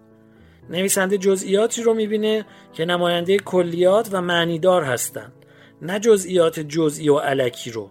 نویسنده 0.69 1.17
جزئیاتی 1.17 1.83
رو 1.83 1.93
می‌بینه 1.93 2.45
که 2.73 2.85
نماینده 2.85 3.38
کلیات 3.38 4.09
و 4.11 4.21
معنیدار 4.21 4.83
هستند 4.83 5.33
نه 5.81 5.99
جزئیات 5.99 6.59
جزئی 6.59 7.09
و 7.09 7.17
علکی 7.17 7.71
رو. 7.71 7.89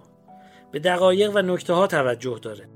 به 0.73 0.79
دقایق 0.79 1.31
و 1.35 1.39
نکته 1.39 1.73
ها 1.73 1.87
توجه 1.87 2.39
داره. 2.43 2.69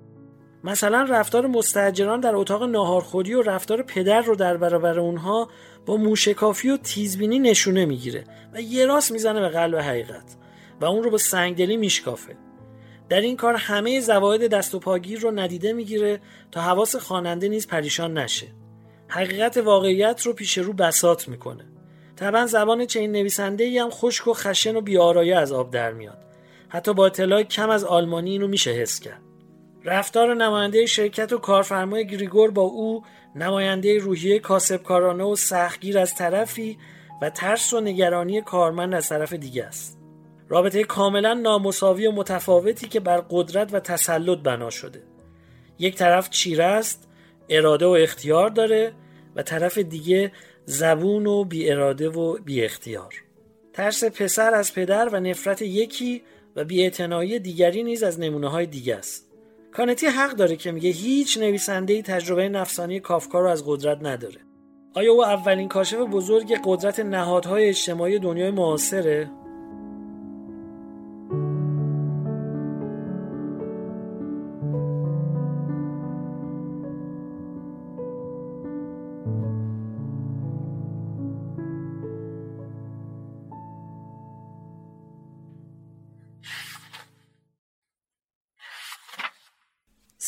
مثلا 0.65 1.03
رفتار 1.03 1.47
مستجران 1.47 2.21
در 2.21 2.37
اتاق 2.37 2.63
ناهارخوری 2.63 3.35
و 3.35 3.43
رفتار 3.43 3.83
پدر 3.83 4.21
رو 4.21 4.35
در 4.35 4.57
برابر 4.57 4.99
اونها 4.99 5.49
با 5.87 5.97
موشکافی 5.97 6.71
و 6.71 6.77
تیزبینی 6.77 7.39
نشونه 7.39 7.85
می‌گیره 7.85 8.25
و 8.55 8.61
یه 8.61 8.87
راست 8.87 9.13
می‌زنه 9.13 9.41
به 9.41 9.49
قلب 9.49 9.77
حقیقت 9.77 10.37
و 10.81 10.85
اون 10.85 11.03
رو 11.03 11.11
با 11.11 11.19
سنگدلی 11.19 11.77
میشکافه. 11.77 12.37
در 13.09 13.21
این 13.21 13.37
کار 13.37 13.55
همه 13.55 14.01
زواید 14.01 14.47
دست 14.47 14.75
و 14.75 14.79
پاگیر 14.79 15.21
رو 15.21 15.31
ندیده 15.31 15.73
می‌گیره 15.73 16.21
تا 16.51 16.61
حواس 16.61 16.97
خواننده 16.97 17.49
نیز 17.49 17.67
پریشان 17.67 18.19
نشه. 18.19 18.47
حقیقت 19.15 19.57
واقعیت 19.57 20.23
رو 20.23 20.33
پیش 20.33 20.59
رو 20.59 20.73
بسات 20.73 21.29
می‌کنه. 21.29 21.65
طبعا 22.17 22.47
زبان 22.47 22.87
چنین 22.87 23.13
نویسنده 23.13 23.65
ای 23.65 23.79
هم 23.79 23.91
خشک 23.91 24.29
و 24.29 24.35
خشن 24.35 24.77
و 24.77 24.81
بیارایه 24.81 25.37
از 25.37 25.53
آب 25.53 25.71
در 25.71 25.93
میاد. 25.93 26.19
حتی 26.69 26.95
با 26.95 27.07
اطلاع 27.07 27.43
کم 27.43 27.71
از 27.71 27.85
آلمانی 27.85 28.31
اینو 28.31 28.49
میشه 28.49 28.71
حس 28.71 29.01
کرد. 29.01 29.23
رفتار 29.85 30.35
نماینده 30.35 30.87
شرکت 30.87 31.33
و 31.33 31.39
کارفرمای 31.39 32.07
گریگور 32.07 32.51
با 32.51 32.63
او 32.63 33.03
نماینده 33.35 33.99
روحیه 33.99 34.39
کاسبکارانه 34.39 35.25
و 35.25 35.37
سختگیر 35.37 35.99
از 35.99 36.15
طرفی 36.15 36.79
و 37.23 37.31
ترس 37.31 37.73
و 37.73 37.81
نگرانی 37.81 38.43
کارمند 38.43 38.95
از 38.95 39.09
طرف 39.09 39.33
دیگه 39.33 39.65
است. 39.65 39.99
رابطه 40.49 40.85
کاملا 40.85 41.35
نامساوی 41.35 42.07
و 42.07 42.13
متفاوتی 42.13 42.89
که 42.89 43.01
بر 43.01 43.25
قدرت 43.31 43.75
و 43.75 43.81
تسلط 43.81 44.39
بنا 44.39 44.71
شده. 44.71 45.03
یک 45.79 45.97
طرف 45.97 46.31
چیره 46.31 46.65
است 46.65 47.09
اراده 47.49 47.87
و 47.87 47.89
اختیار 47.89 48.49
داره 48.49 48.93
و 49.37 49.43
طرف 49.43 49.79
دیگه 49.79 50.33
زبون 50.65 51.27
و 51.27 51.45
بی 51.45 51.71
اراده 51.71 52.09
و 52.09 52.39
بی 52.39 52.65
اختیار 52.65 53.15
ترس 53.73 54.05
پسر 54.05 54.55
از 54.55 54.75
پدر 54.75 55.09
و 55.09 55.21
نفرت 55.21 55.63
یکی 55.63 56.23
و 56.57 56.65
بی 56.65 56.91
دیگری 57.39 57.83
نیز 57.83 58.03
از 58.03 58.21
نمونه 58.21 58.49
های 58.49 58.67
دیگه 58.67 58.97
است. 58.97 59.29
کانتی 59.73 60.07
حق 60.07 60.33
داره 60.33 60.57
که 60.57 60.73
میگه 60.73 60.91
هیچ 60.91 61.39
نویسنده 61.39 62.03
تجربه 62.03 62.49
نفسانی 62.49 63.01
کافکا 63.01 63.41
رو 63.41 63.49
از 63.49 63.65
قدرت 63.67 63.99
نداره. 64.03 64.41
آیا 64.95 65.13
او 65.13 65.25
اولین 65.25 65.69
کاشف 65.69 65.99
بزرگ 65.99 66.61
قدرت 66.65 67.01
نهادهای 67.01 67.69
اجتماعی 67.69 68.19
دنیای 68.19 68.51
معاصره؟ 68.51 69.31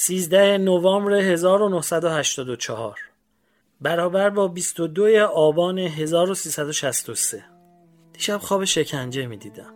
13 0.06 0.58
نوامبر 0.58 1.12
1984 1.12 2.98
برابر 3.80 4.30
با 4.30 4.48
22 4.48 5.26
آبان 5.26 5.78
1363 5.78 7.44
دیشب 8.12 8.36
خواب 8.36 8.64
شکنجه 8.64 9.26
می 9.26 9.36
دیدم 9.36 9.74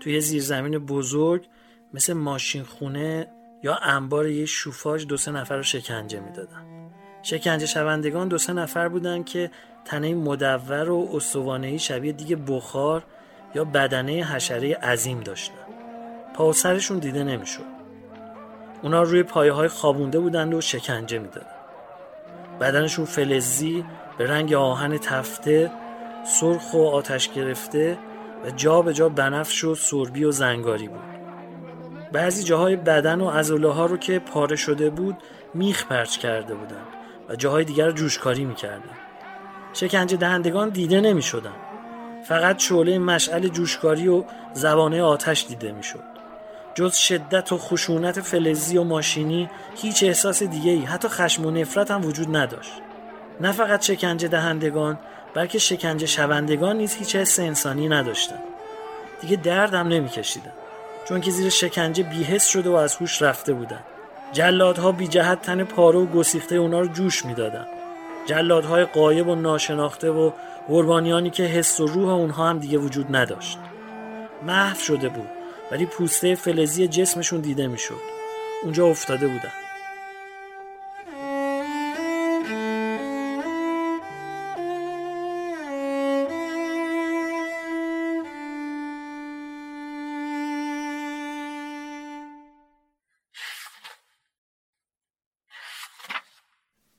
توی 0.00 0.20
زیرزمین 0.20 0.78
بزرگ 0.78 1.46
مثل 1.94 2.12
ماشین 2.12 2.62
خونه 2.62 3.28
یا 3.62 3.74
انبار 3.74 4.28
یه 4.28 4.46
شوفاژ 4.46 5.06
دو 5.06 5.16
سه 5.16 5.30
نفر 5.30 5.56
رو 5.56 5.62
شکنجه 5.62 6.20
می‌دادن 6.20 6.90
شکنجه 7.22 7.66
شوندگان 7.66 8.28
دو 8.28 8.38
سه 8.38 8.52
نفر 8.52 8.88
بودن 8.88 9.22
که 9.24 9.50
تنه 9.84 10.14
مدور 10.14 10.90
و 10.90 11.08
استوانهی 11.12 11.78
شبیه 11.78 12.12
دیگه 12.12 12.36
بخار 12.36 13.04
یا 13.54 13.64
بدنه 13.64 14.12
حشره 14.12 14.74
عظیم 14.74 15.20
داشتن. 15.20 15.54
پا 16.34 16.52
سرشون 16.52 16.98
دیده 16.98 17.24
نمی‌شد. 17.24 17.73
اونا 18.84 19.02
روی 19.02 19.22
پایه 19.22 19.52
های 19.52 19.68
خوابونده 19.68 20.20
بودند 20.20 20.54
و 20.54 20.60
شکنجه 20.60 21.18
می‌دادن. 21.18 21.46
بدنشون 22.60 23.04
فلزی 23.04 23.84
به 24.18 24.26
رنگ 24.26 24.54
آهن 24.54 24.98
تفته 24.98 25.70
سرخ 26.26 26.74
و 26.74 26.86
آتش 26.86 27.28
گرفته 27.28 27.98
و 28.44 28.50
جا 28.50 28.82
به 28.82 28.94
جا 28.94 29.08
بنفش 29.08 29.64
و 29.64 29.74
سربی 29.74 30.24
و 30.24 30.30
زنگاری 30.30 30.88
بود. 30.88 31.04
بعضی 32.12 32.44
جاهای 32.44 32.76
بدن 32.76 33.20
و 33.20 33.26
ازوله 33.26 33.68
ها 33.68 33.86
رو 33.86 33.96
که 33.96 34.18
پاره 34.18 34.56
شده 34.56 34.90
بود 34.90 35.16
میخ 35.54 35.86
پرچ 35.86 36.18
کرده 36.18 36.54
بودن 36.54 36.82
و 37.28 37.36
جاهای 37.36 37.64
دیگر 37.64 37.86
رو 37.86 37.92
جوشکاری 37.92 38.44
می‌کردن. 38.44 38.96
شکنجه 39.72 40.16
دهندگان 40.16 40.68
دیده 40.68 41.00
نمی 41.00 41.22
فقط 42.28 42.58
شعله 42.58 42.98
مشعل 42.98 43.48
جوشکاری 43.48 44.08
و 44.08 44.24
زبانه 44.52 45.02
آتش 45.02 45.46
دیده 45.46 45.72
می‌شد. 45.72 46.13
جز 46.74 46.94
شدت 46.94 47.52
و 47.52 47.58
خشونت 47.58 48.20
فلزی 48.20 48.78
و 48.78 48.84
ماشینی 48.84 49.50
هیچ 49.76 50.02
احساس 50.02 50.42
دیگه 50.42 50.70
ای 50.70 50.84
حتی 50.84 51.08
خشم 51.08 51.46
و 51.46 51.50
نفرت 51.50 51.90
هم 51.90 52.04
وجود 52.04 52.36
نداشت. 52.36 52.72
نه 53.40 53.52
فقط 53.52 53.82
شکنجه 53.82 54.28
دهندگان 54.28 54.98
بلکه 55.34 55.58
شکنجه 55.58 56.06
شوندگان 56.06 56.76
نیز 56.76 56.94
هیچ 56.94 57.16
حس 57.16 57.38
انسانی 57.38 57.88
نداشتن. 57.88 58.38
دیگه 59.20 59.36
درد 59.36 59.74
هم 59.74 59.88
نمیکشیدن. 59.88 60.52
چون 61.08 61.20
که 61.20 61.30
زیر 61.30 61.50
شکنجه 61.50 62.02
بیهست 62.02 62.50
شده 62.50 62.70
و 62.70 62.74
از 62.74 62.96
هوش 62.96 63.22
رفته 63.22 63.52
بودن. 63.52 63.80
جلادها 64.32 64.92
بی 64.92 65.08
جهت 65.08 65.42
تن 65.42 65.64
پاره 65.64 65.98
و 65.98 66.06
گسیخته 66.06 66.56
اونا 66.56 66.80
رو 66.80 66.88
جوش 66.88 67.24
می‌دادن. 67.24 67.66
جلادهای 68.26 68.84
قایب 68.84 69.28
و 69.28 69.34
ناشناخته 69.34 70.10
و 70.10 70.30
قربانیانی 70.68 71.30
که 71.30 71.42
حس 71.42 71.80
و 71.80 71.86
روح 71.86 72.08
اونها 72.08 72.48
هم 72.48 72.58
دیگه 72.58 72.78
وجود 72.78 73.16
نداشت. 73.16 73.58
محو 74.42 74.78
شده 74.78 75.08
بود. 75.08 75.28
ولی 75.74 75.86
پوسته 75.86 76.34
فلزی 76.34 76.88
جسمشون 76.88 77.40
دیده 77.40 77.66
می‌شد. 77.66 78.00
اونجا 78.62 78.86
افتاده 78.86 79.28
بودن. 79.28 79.52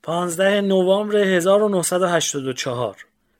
پانزده 0.02 0.60
نوامبر 0.60 1.16
1984 1.16 2.96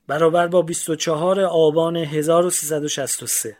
برابر 0.07 0.47
با 0.47 0.61
24 0.61 1.41
آبان 1.41 1.97
1363 1.97 3.57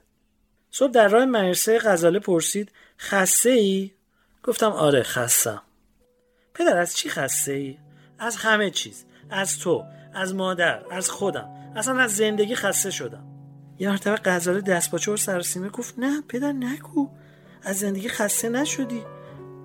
صبح 0.71 0.91
در 0.91 1.07
راه 1.07 1.25
مرسه 1.25 1.79
غزاله 1.79 2.19
پرسید 2.19 2.71
خسته 2.99 3.49
ای؟ 3.49 3.91
گفتم 4.43 4.71
آره 4.71 5.03
خستم. 5.03 5.61
پدر 6.53 6.77
از 6.77 6.97
چی 6.97 7.09
خسته 7.09 7.51
ای؟ 7.51 7.77
از 8.19 8.35
همه 8.35 8.69
چیز 8.69 9.05
از 9.29 9.59
تو 9.59 9.83
از 10.13 10.35
مادر 10.35 10.83
از 10.91 11.09
خودم 11.09 11.49
اصلا 11.75 11.99
از 11.99 12.15
زندگی 12.15 12.55
خسته 12.55 12.91
شدم. 12.91 13.23
یه 13.79 13.89
مرتبه 13.89 14.15
غزاله 14.15 14.61
دست 14.61 14.91
با 14.91 14.97
چور 14.97 15.17
سرسیمه 15.17 15.69
گفت 15.69 15.93
نه 15.97 16.21
پدر 16.21 16.51
نگو 16.51 17.09
از 17.63 17.79
زندگی 17.79 18.09
خسته 18.09 18.49
نشدی. 18.49 19.03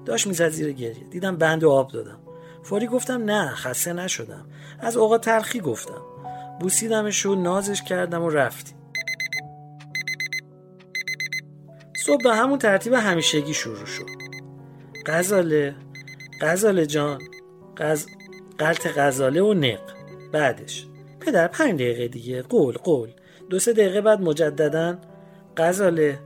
داشت 0.04 0.26
می‌زد 0.26 0.48
زیر 0.48 0.72
گریه. 0.72 1.04
دیدم 1.04 1.36
بند 1.36 1.64
و 1.64 1.70
آب 1.70 1.92
دادم. 1.92 2.18
فوری 2.62 2.86
گفتم 2.86 3.24
نه 3.24 3.48
خسته 3.48 3.92
نشدم. 3.92 4.46
از 4.80 4.96
اوقات 4.96 5.24
تلخی 5.24 5.60
گفتم. 5.60 6.02
بوسیدمش 6.60 7.26
و 7.26 7.34
نازش 7.34 7.82
کردم 7.82 8.22
و 8.22 8.30
رفتیم. 8.30 8.81
صبح 12.06 12.22
به 12.22 12.34
همون 12.34 12.58
ترتیب 12.58 12.92
همیشگی 12.92 13.54
شروع 13.54 13.86
شد. 13.86 14.06
غزاله 15.06 15.74
غزاله 16.40 16.86
جان 16.86 17.18
غز... 17.76 18.06
قلط 18.58 18.98
غزاله 18.98 19.42
و 19.42 19.54
نق. 19.54 19.80
بعدش 20.32 20.86
پدر 21.20 21.48
پنج 21.48 21.74
دقیقه 21.74 22.08
دیگه 22.08 22.42
قول 22.42 22.74
قول. 22.74 23.08
دو 23.50 23.58
سه 23.58 23.72
دقیقه 23.72 24.00
بعد 24.00 24.20
مجددا 24.20 24.98
غزاله 25.56 26.18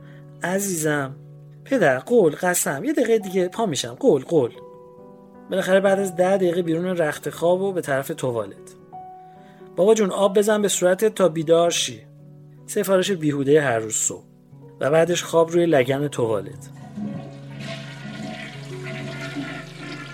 عزیزم. 0.43 1.15
پدر 1.65 1.99
قول 1.99 2.35
قسم. 2.35 2.83
یه 2.83 2.93
دقیقه 2.93 3.19
دیگه 3.19 3.47
پا 3.47 3.65
میشم. 3.65 3.93
قول 3.99 4.23
قول. 4.23 4.51
بالاخره 5.49 5.79
بعد 5.79 5.99
از 5.99 6.15
ده 6.15 6.37
دقیقه 6.37 6.61
بیرون 6.61 6.85
رخت 6.85 7.29
خواب 7.29 7.61
و 7.61 7.73
به 7.73 7.81
طرف 7.81 8.07
توالت. 8.07 8.75
بابا 9.75 9.93
جون 9.93 10.11
آب 10.11 10.37
بزن 10.37 10.61
به 10.61 10.67
صورتت 10.67 11.15
تا 11.15 11.29
بیدار 11.29 11.71
شی. 11.71 12.01
سفارش 12.65 13.11
بیهوده 13.11 13.61
هر 13.61 13.79
روز 13.79 13.95
صبح. 13.95 14.36
و 14.79 14.91
بعدش 14.91 15.23
خواب 15.23 15.51
روی 15.51 15.65
لگن 15.65 16.07
توالت. 16.07 16.69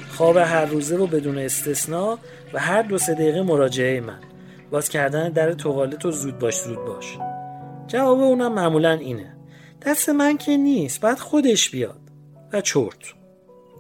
خواب 0.10 0.38
هر 0.38 0.66
روزه 0.66 0.96
رو 0.96 1.08
بدون 1.08 1.38
استثنا 1.38 2.20
و 2.54 2.60
هر 2.60 2.82
دو 2.82 2.98
سه 2.98 3.14
دقیقه 3.14 3.42
مراجعه 3.42 4.02
من. 4.02 4.20
باز 4.72 4.90
کردن 4.90 5.30
در 5.30 5.54
توالت 5.54 6.06
و 6.06 6.12
زود 6.12 6.40
باش 6.40 6.60
زود 6.60 6.86
باش. 6.86 7.18
جواب 7.88 8.20
اونم 8.20 8.54
معمولا 8.54 8.92
اینه. 8.92 9.36
دست 9.82 10.10
من 10.10 10.38
که 10.38 10.58
نیست 10.58 11.02
بعد 11.02 11.20
خودش 11.20 11.70
بیاد. 11.70 12.00
و 12.54 12.62
چرت. 12.62 13.14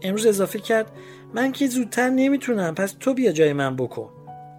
امروز 0.01 0.25
اضافه 0.25 0.59
کرد 0.59 0.87
من 1.33 1.51
که 1.51 1.67
زودتر 1.67 2.09
نمی‌تونم 2.09 2.75
پس 2.75 2.95
تو 2.99 3.13
بیا 3.13 3.31
جای 3.31 3.53
من 3.53 3.75
بکن. 3.75 4.09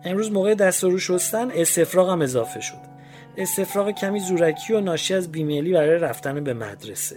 امروز 0.05 0.33
موقع 0.33 0.55
دست 0.55 0.85
رو 0.85 0.99
شستن 0.99 1.51
استفراغم 1.51 2.23
اضافه 2.23 2.61
شد. 2.61 2.94
استفراغ 3.37 3.91
کمی 3.91 4.21
زورکی 4.21 4.73
و 4.73 4.81
ناشی 4.81 5.15
از 5.15 5.33
بیمیلی 5.33 5.73
برای 5.73 5.99
رفتن 5.99 6.45
به 6.45 6.55
مدرسه. 6.55 7.17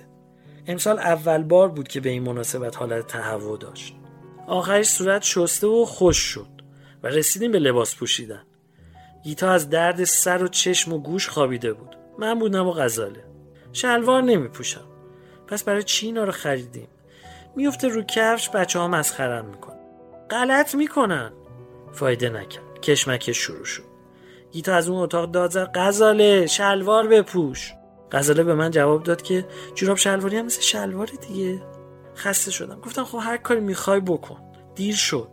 امسال 0.67 0.99
اول 0.99 1.43
بار 1.43 1.69
بود 1.69 1.87
که 1.87 1.99
به 1.99 2.09
این 2.09 2.23
مناسبت 2.23 2.77
حالت 2.77 3.07
تهوع 3.07 3.57
داشت. 3.57 3.95
آخرش 4.47 4.87
صورت 4.87 5.23
شسته 5.23 5.67
و 5.67 5.85
خوش 5.85 6.17
شد 6.17 6.49
و 7.03 7.07
رسیدیم 7.07 7.51
به 7.51 7.59
لباس 7.59 7.95
پوشیدن. 7.95 8.43
گیتا 9.23 9.51
از 9.51 9.69
درد 9.69 10.03
سر 10.03 10.43
و 10.43 10.47
چشم 10.47 10.93
و 10.93 10.97
گوش 10.99 11.29
خوابیده 11.29 11.73
بود. 11.73 11.97
من 12.19 12.39
بودم 12.39 12.67
و 12.67 12.71
غزاله. 12.71 13.23
شلوار 13.73 14.21
نمی 14.21 14.47
پوشم 14.47 14.87
پس 15.47 15.63
برای 15.63 15.83
چی 15.83 16.05
اینا 16.05 16.23
رو 16.23 16.31
خریدیم؟ 16.31 16.87
میفته 17.55 17.87
رو 17.87 18.03
کفش 18.03 18.49
بچه 18.49 18.79
ها 18.79 18.87
مسخرم 18.87 19.45
میکن 19.45 19.73
غلط 20.29 20.75
می‌کنن. 20.75 21.33
فایده 21.93 22.29
نکرد. 22.29 22.81
کشمکش 22.81 23.37
شروع 23.37 23.65
شد. 23.65 23.86
گیتا 24.51 24.73
از 24.73 24.89
اون 24.89 24.99
اتاق 24.99 25.31
داد 25.31 25.51
زد 25.51 25.71
غزاله 25.75 26.47
شلوار 26.47 27.07
بپوش. 27.07 27.73
غزاله 28.11 28.43
به 28.43 28.55
من 28.55 28.71
جواب 28.71 29.03
داد 29.03 29.21
که 29.21 29.45
جوراب 29.75 29.97
شلواری 29.97 30.37
هم 30.37 30.45
مثل 30.45 30.61
شلوار 30.61 31.09
دیگه. 31.27 31.61
خسته 32.15 32.51
شدم. 32.51 32.79
گفتم 32.81 33.03
خب 33.03 33.19
هر 33.21 33.37
کاری 33.37 33.59
می‌خوای 33.59 33.99
بکن. 33.99 34.37
دیر 34.75 34.95
شد. 34.95 35.29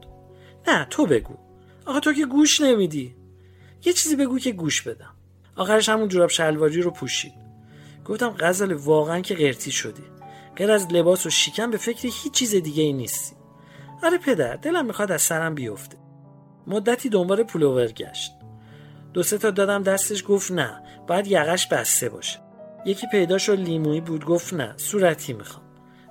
نه 0.69 0.87
تو 0.91 1.07
بگو. 1.07 1.35
آقا 1.87 2.01
تو 2.01 2.13
که 2.13 2.27
گوش 2.27 2.61
نمیدی. 2.61 3.17
یه 3.85 3.93
چیزی 3.93 4.17
بگو 4.17 4.39
که 4.39 4.53
گوش 4.53 4.83
بدم. 4.83 5.15
آخرش 5.57 5.89
همون 5.89 6.09
جوراب 6.09 6.31
شلواری 6.31 6.83
رو 6.83 6.91
پوشید. 6.91 7.33
گفتم 8.05 8.35
غزل 8.39 8.73
واقعا 8.73 9.21
که 9.21 9.35
قرتی 9.35 9.71
شدی. 9.71 10.05
غیر 10.57 10.71
از 10.71 10.93
لباس 10.93 11.27
و 11.27 11.31
شیکم 11.31 11.71
به 11.71 11.77
فکر 11.77 12.09
هیچ 12.23 12.33
چیز 12.33 12.55
دیگه 12.55 12.83
ای 12.83 12.93
نیستی. 12.93 13.37
آره 14.03 14.19
پدر 14.19 14.57
دلم 14.57 14.87
می‌خواد 14.87 15.13
از 15.13 15.23
سرم 15.23 15.55
بیفته. 15.55 15.97
مدتی 16.67 17.09
دنبال 17.09 17.43
پولوور 17.43 17.87
گشت. 17.87 18.33
دو 19.15 19.23
سه 19.23 19.39
تا 19.39 19.51
دادم 19.51 19.83
دستش 19.83 20.25
گفت 20.29 20.53
نه. 20.53 20.83
باید 21.07 21.27
یقش 21.27 21.69
بسته 21.69 22.09
باشه. 22.09 22.39
یکی 22.87 23.07
پیدا 23.07 23.39
شد 23.39 23.59
لیمویی 23.59 24.01
بود 24.01 24.25
گفت 24.25 24.55
نه. 24.55 24.75
صورتی 24.77 25.33
می‌خوام. 25.33 25.65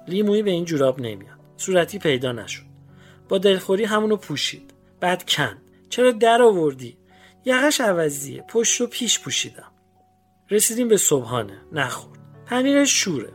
لیمویی 0.07 0.43
به 0.43 0.51
این 0.51 0.65
جوراب 0.65 0.99
نمیاد. 0.99 1.39
صورتی 1.57 1.99
پیدا 1.99 2.31
نشد. 2.31 2.63
با 3.29 3.37
دلخوری 3.37 3.83
همونو 3.83 4.17
پوشید. 4.17 4.73
بعد 4.99 5.29
کند. 5.29 5.61
چرا 5.89 6.11
در 6.11 6.41
آوردی؟ 6.41 6.97
یقش 7.45 7.81
عوضیه. 7.81 8.45
پشت 8.49 8.81
و 8.81 8.87
پیش 8.87 9.19
پوشیدم. 9.19 9.71
رسیدیم 10.51 10.87
به 10.87 10.97
صبحانه. 10.97 11.61
نخورد. 11.71 12.19
پنیرش 12.45 12.91
شوره. 13.03 13.33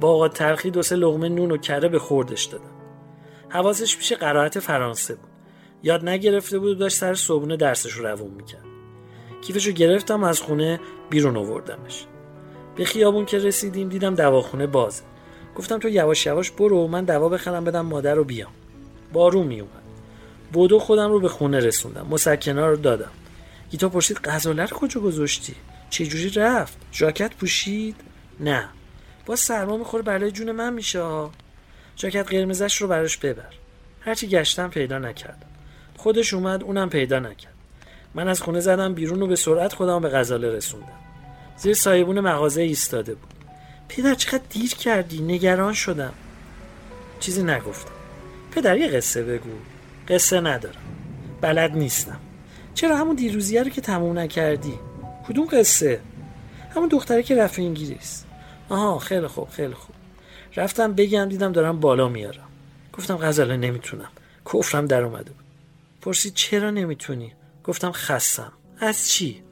با 0.00 0.10
آقا 0.10 0.28
تلخی 0.28 0.70
دو 0.70 0.82
سه 0.82 0.96
لغمه 0.96 1.28
نون 1.28 1.50
و 1.50 1.56
کره 1.56 1.88
به 1.88 1.98
خوردش 1.98 2.44
دادم. 2.44 2.76
حواسش 3.48 3.96
پیش 3.96 4.12
قرائت 4.12 4.60
فرانسه 4.60 5.14
بود. 5.14 5.30
یاد 5.82 6.08
نگرفته 6.08 6.58
بود 6.58 6.70
و 6.70 6.74
داشت 6.74 6.96
سر 6.96 7.14
صبحونه 7.14 7.56
درسش 7.56 7.92
رو 7.92 8.06
روون 8.06 8.30
می‌کرد. 8.30 8.65
کیفشو 9.46 9.70
گرفتم 9.70 10.24
از 10.24 10.40
خونه 10.40 10.80
بیرون 11.10 11.36
آوردمش. 11.36 12.04
به 12.76 12.84
خیابون 12.84 13.26
که 13.26 13.38
رسیدیم 13.38 13.88
دیدم 13.88 14.14
دواخونه 14.14 14.66
بازه. 14.66 15.02
گفتم 15.56 15.78
تو 15.78 15.88
یواش 15.88 16.26
یواش 16.26 16.50
برو 16.50 16.86
من 16.86 17.04
دوا 17.04 17.28
بخرم 17.28 17.64
بدم 17.64 17.86
مادر 17.86 18.14
رو 18.14 18.24
بیام. 18.24 18.50
بارون 19.12 19.46
میومد 19.46 19.82
بودو 20.52 20.78
خودم 20.78 21.10
رو 21.10 21.20
به 21.20 21.28
خونه 21.28 21.60
رسوندم. 21.60 22.06
مسکنا 22.10 22.66
رو 22.70 22.76
دادم. 22.76 23.10
گیتا 23.70 23.88
پرسید 23.88 24.20
غزاله 24.24 24.64
رو 24.64 24.76
کجا 24.76 25.00
گذاشتی؟ 25.00 25.54
چجوری 25.90 26.30
رفت؟ 26.30 26.78
ژاکت 26.92 27.34
پوشید؟ 27.34 27.96
نه. 28.40 28.68
با 29.26 29.36
سرما 29.36 29.76
می‌خوره 29.76 30.02
برای 30.02 30.30
جون 30.30 30.52
من 30.52 30.72
میشه 30.72 31.02
جاکت 31.96 32.28
قرمزش 32.28 32.82
رو 32.82 32.88
براش 32.88 33.16
ببر. 33.16 33.54
هرچی 34.00 34.28
گشتم 34.28 34.70
پیدا 34.70 34.98
نکردم. 34.98 35.46
خودش 35.96 36.34
اومد 36.34 36.62
اونم 36.62 36.90
پیدا 36.90 37.18
نکرد. 37.18 37.55
من 38.16 38.28
از 38.28 38.42
خونه 38.42 38.60
زدم 38.60 38.94
بیرون 38.94 39.22
و 39.22 39.26
به 39.26 39.36
سرعت 39.36 39.72
خودم 39.72 40.00
به 40.00 40.08
غزاله 40.08 40.50
رسوندم. 40.50 40.98
زیر 41.56 41.74
سایبون 41.74 42.20
مغازه 42.20 42.62
ایستاده 42.62 43.14
بود. 43.14 43.34
پدر 43.88 44.14
چقدر 44.14 44.42
دیر 44.50 44.74
کردی؟ 44.74 45.22
نگران 45.22 45.72
شدم. 45.72 46.12
چیزی 47.20 47.42
نگفتم. 47.42 47.92
پدر 48.52 48.76
یه 48.76 48.88
قصه 48.88 49.22
بگو. 49.22 49.50
قصه 50.08 50.40
ندارم. 50.40 50.80
بلد 51.40 51.76
نیستم. 51.76 52.20
چرا 52.74 52.96
همون 52.96 53.16
دیروزیه 53.16 53.62
رو 53.62 53.70
که 53.70 53.80
تموم 53.80 54.18
نکردی؟ 54.18 54.74
کدوم 55.28 55.46
قصه؟ 55.52 56.00
همون 56.74 56.88
دختره 56.88 57.22
که 57.22 57.36
رفت 57.36 57.58
انگلیس 57.58 58.24
آها 58.68 58.98
خیلی 58.98 59.26
خوب 59.26 59.48
خیلی 59.48 59.74
خوب. 59.74 59.96
رفتم 60.56 60.92
بگم 60.92 61.28
دیدم 61.28 61.52
دارم 61.52 61.80
بالا 61.80 62.08
میارم. 62.08 62.48
گفتم 62.92 63.16
غزاله 63.16 63.56
نمی‌تونم. 63.56 64.08
کفرم 64.52 64.86
در 64.86 65.02
اومده 65.02 65.30
بود. 65.30 65.44
پرسید 66.00 66.34
چرا 66.34 66.70
نمی‌تونی؟ 66.70 67.32
گفتم 67.66 67.92
خستم. 67.92 68.52
از 68.80 69.08
چی؟ 69.08 69.45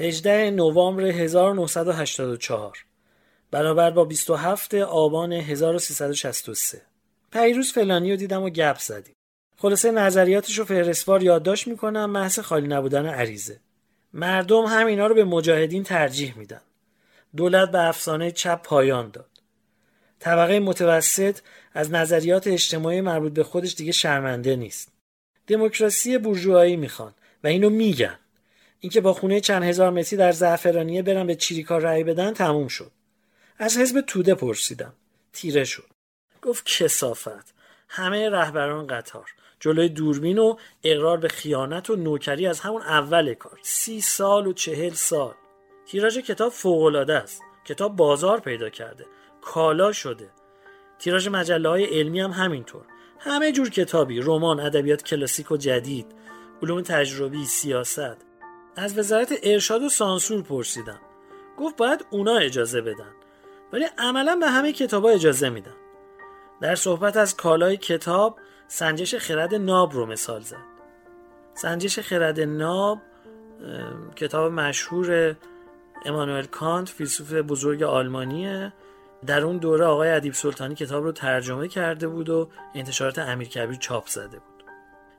هجده 0.00 0.50
نوامبر 0.50 1.04
1984 1.04 2.78
برابر 3.50 3.90
با 3.90 4.04
27 4.04 4.74
آبان 4.74 5.32
1363 5.32 6.82
پیروز 7.32 7.72
فلانی 7.72 8.10
رو 8.10 8.16
دیدم 8.16 8.42
و 8.42 8.50
گپ 8.50 8.78
زدیم. 8.78 9.14
خلاصه 9.56 9.90
نظریاتش 9.90 10.58
رو 10.58 10.64
فهرستوار 10.64 11.22
یادداشت 11.22 11.66
می‌کنم 11.68 12.10
محض 12.10 12.38
خالی 12.38 12.68
نبودن 12.68 13.06
عریضه. 13.06 13.60
مردم 14.12 14.64
هم 14.64 14.86
اینا 14.86 15.06
رو 15.06 15.14
به 15.14 15.24
مجاهدین 15.24 15.82
ترجیح 15.82 16.38
میدن. 16.38 16.62
دولت 17.36 17.70
به 17.70 17.88
افسانه 17.88 18.30
چپ 18.30 18.62
پایان 18.62 19.10
داد. 19.10 19.30
طبقه 20.18 20.60
متوسط 20.60 21.38
از 21.74 21.90
نظریات 21.90 22.46
اجتماعی 22.46 23.00
مربوط 23.00 23.32
به 23.32 23.44
خودش 23.44 23.74
دیگه 23.74 23.92
شرمنده 23.92 24.56
نیست. 24.56 24.92
دموکراسی 25.46 26.18
بورژوایی 26.18 26.76
می‌خوان 26.76 27.14
و 27.44 27.46
اینو 27.46 27.70
میگن. 27.70 28.18
اینکه 28.80 29.00
با 29.00 29.12
خونه 29.12 29.40
چند 29.40 29.62
هزار 29.62 29.90
متری 29.90 30.16
در 30.16 30.32
زعفرانیه 30.32 31.02
برن 31.02 31.26
به 31.26 31.34
چیریکا 31.34 31.78
رأی 31.78 32.04
بدن 32.04 32.34
تموم 32.34 32.68
شد. 32.68 32.90
از 33.58 33.78
حزب 33.78 34.00
توده 34.00 34.34
پرسیدم. 34.34 34.92
تیره 35.32 35.64
شد. 35.64 35.86
گفت 36.42 36.66
کسافت. 36.66 37.54
همه 37.88 38.30
رهبران 38.30 38.86
قطار. 38.86 39.30
جلوی 39.60 39.88
دوربین 39.88 40.38
و 40.38 40.56
اقرار 40.84 41.16
به 41.16 41.28
خیانت 41.28 41.90
و 41.90 41.96
نوکری 41.96 42.46
از 42.46 42.60
همون 42.60 42.82
اول 42.82 43.34
کار. 43.34 43.58
سی 43.62 44.00
سال 44.00 44.46
و 44.46 44.52
چهل 44.52 44.92
سال. 44.92 45.34
تیراژ 45.86 46.18
کتاب 46.18 46.52
فوقالعاده 46.52 47.14
است. 47.14 47.42
کتاب 47.64 47.96
بازار 47.96 48.40
پیدا 48.40 48.68
کرده. 48.68 49.06
کالا 49.40 49.92
شده. 49.92 50.28
تیراژ 50.98 51.28
مجله 51.28 51.68
های 51.68 51.84
علمی 51.84 52.20
هم 52.20 52.30
همینطور. 52.30 52.82
همه 53.18 53.52
جور 53.52 53.70
کتابی 53.70 54.20
رمان 54.20 54.60
ادبیات 54.60 55.02
کلاسیک 55.02 55.50
و 55.50 55.56
جدید. 55.56 56.06
علوم 56.62 56.82
تجربی 56.82 57.44
سیاست. 57.44 58.29
از 58.80 58.98
وزارت 58.98 59.32
ارشاد 59.42 59.82
و 59.82 59.88
سانسور 59.88 60.42
پرسیدم. 60.42 61.00
گفت 61.58 61.76
باید 61.76 62.06
اونا 62.10 62.36
اجازه 62.36 62.80
بدن. 62.80 63.12
ولی 63.72 63.86
عملا 63.98 64.36
به 64.36 64.46
همه 64.46 64.72
کتابا 64.72 65.10
اجازه 65.10 65.48
میدن. 65.48 65.74
در 66.60 66.74
صحبت 66.74 67.16
از 67.16 67.36
کالای 67.36 67.76
کتاب 67.76 68.38
سنجش 68.68 69.14
خرد 69.14 69.54
ناب 69.54 69.92
رو 69.92 70.06
مثال 70.06 70.40
زد. 70.40 70.56
سنجش 71.54 71.98
خرد 71.98 72.40
ناب 72.40 72.98
کتاب 74.16 74.52
مشهور 74.52 75.36
امانوئل 76.04 76.44
کانت 76.44 76.88
فیلسوف 76.88 77.32
بزرگ 77.32 77.82
آلمانیه. 77.82 78.72
در 79.26 79.40
اون 79.40 79.58
دوره 79.58 79.84
آقای 79.84 80.10
ادیب 80.10 80.32
سلطانی 80.32 80.74
کتاب 80.74 81.04
رو 81.04 81.12
ترجمه 81.12 81.68
کرده 81.68 82.08
بود 82.08 82.28
و 82.28 82.48
انتشارات 82.74 83.18
امیر 83.18 83.48
کبیر 83.48 83.76
چاپ 83.76 84.06
زده 84.06 84.38
بود. 84.38 84.64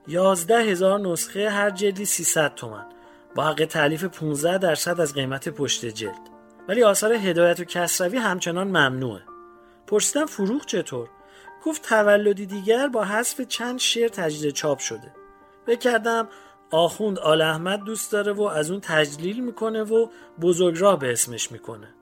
یازده 0.08 0.64
هزار 0.64 1.00
نسخه 1.00 1.50
هر 1.50 1.70
جلدی 1.70 2.06
300 2.06 2.56
تومن. 2.56 2.86
با 3.36 3.44
حق 3.44 3.66
تعلیف 3.66 4.04
15 4.04 4.58
درصد 4.58 5.00
از 5.02 5.14
قیمت 5.14 5.50
پشت 5.50 5.86
جلد. 5.86 6.30
ولی 6.68 6.84
آثار 6.84 7.14
هدایت 7.14 7.60
و 7.60 7.64
کسروی 7.64 8.18
همچنان 8.18 8.68
ممنوعه. 8.68 9.22
پرسیدم 9.88 10.26
فروغ 10.26 10.66
چطور؟ 10.66 11.10
گفت 11.66 11.90
تولدی 11.90 12.46
دیگر 12.46 12.88
با 12.88 13.04
حذف 13.04 13.42
چند 13.42 13.80
شعر 13.80 14.08
تجدید 14.08 14.54
چاپ 14.54 14.80
شده. 14.80 15.14
بکردم 15.68 16.28
آخوند 16.72 17.20
آل 17.20 17.42
احمد 17.42 17.84
دوست 17.84 18.12
داره 18.12 18.34
و 18.34 18.42
از 18.42 18.72
اون 18.72 18.80
تجلیل 18.80 19.44
می‌کنه 19.44 19.84
و 19.84 20.08
بزرگراه 20.42 21.00
به 21.00 21.12
اسمش 21.12 21.52
می‌کنه. 21.52 21.94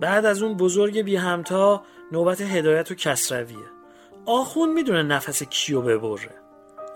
بعد 0.00 0.26
از 0.26 0.42
اون 0.42 0.56
بزرگ 0.56 0.98
بی 1.02 1.16
همتا 1.16 1.84
نوبت 2.12 2.40
هدایت 2.40 2.90
و 2.90 2.94
کسرویه. 2.94 3.66
آخوند 4.26 4.72
می‌دونه 4.74 5.02
نفس 5.02 5.42
کیو 5.42 5.80
ببره. 5.80 6.34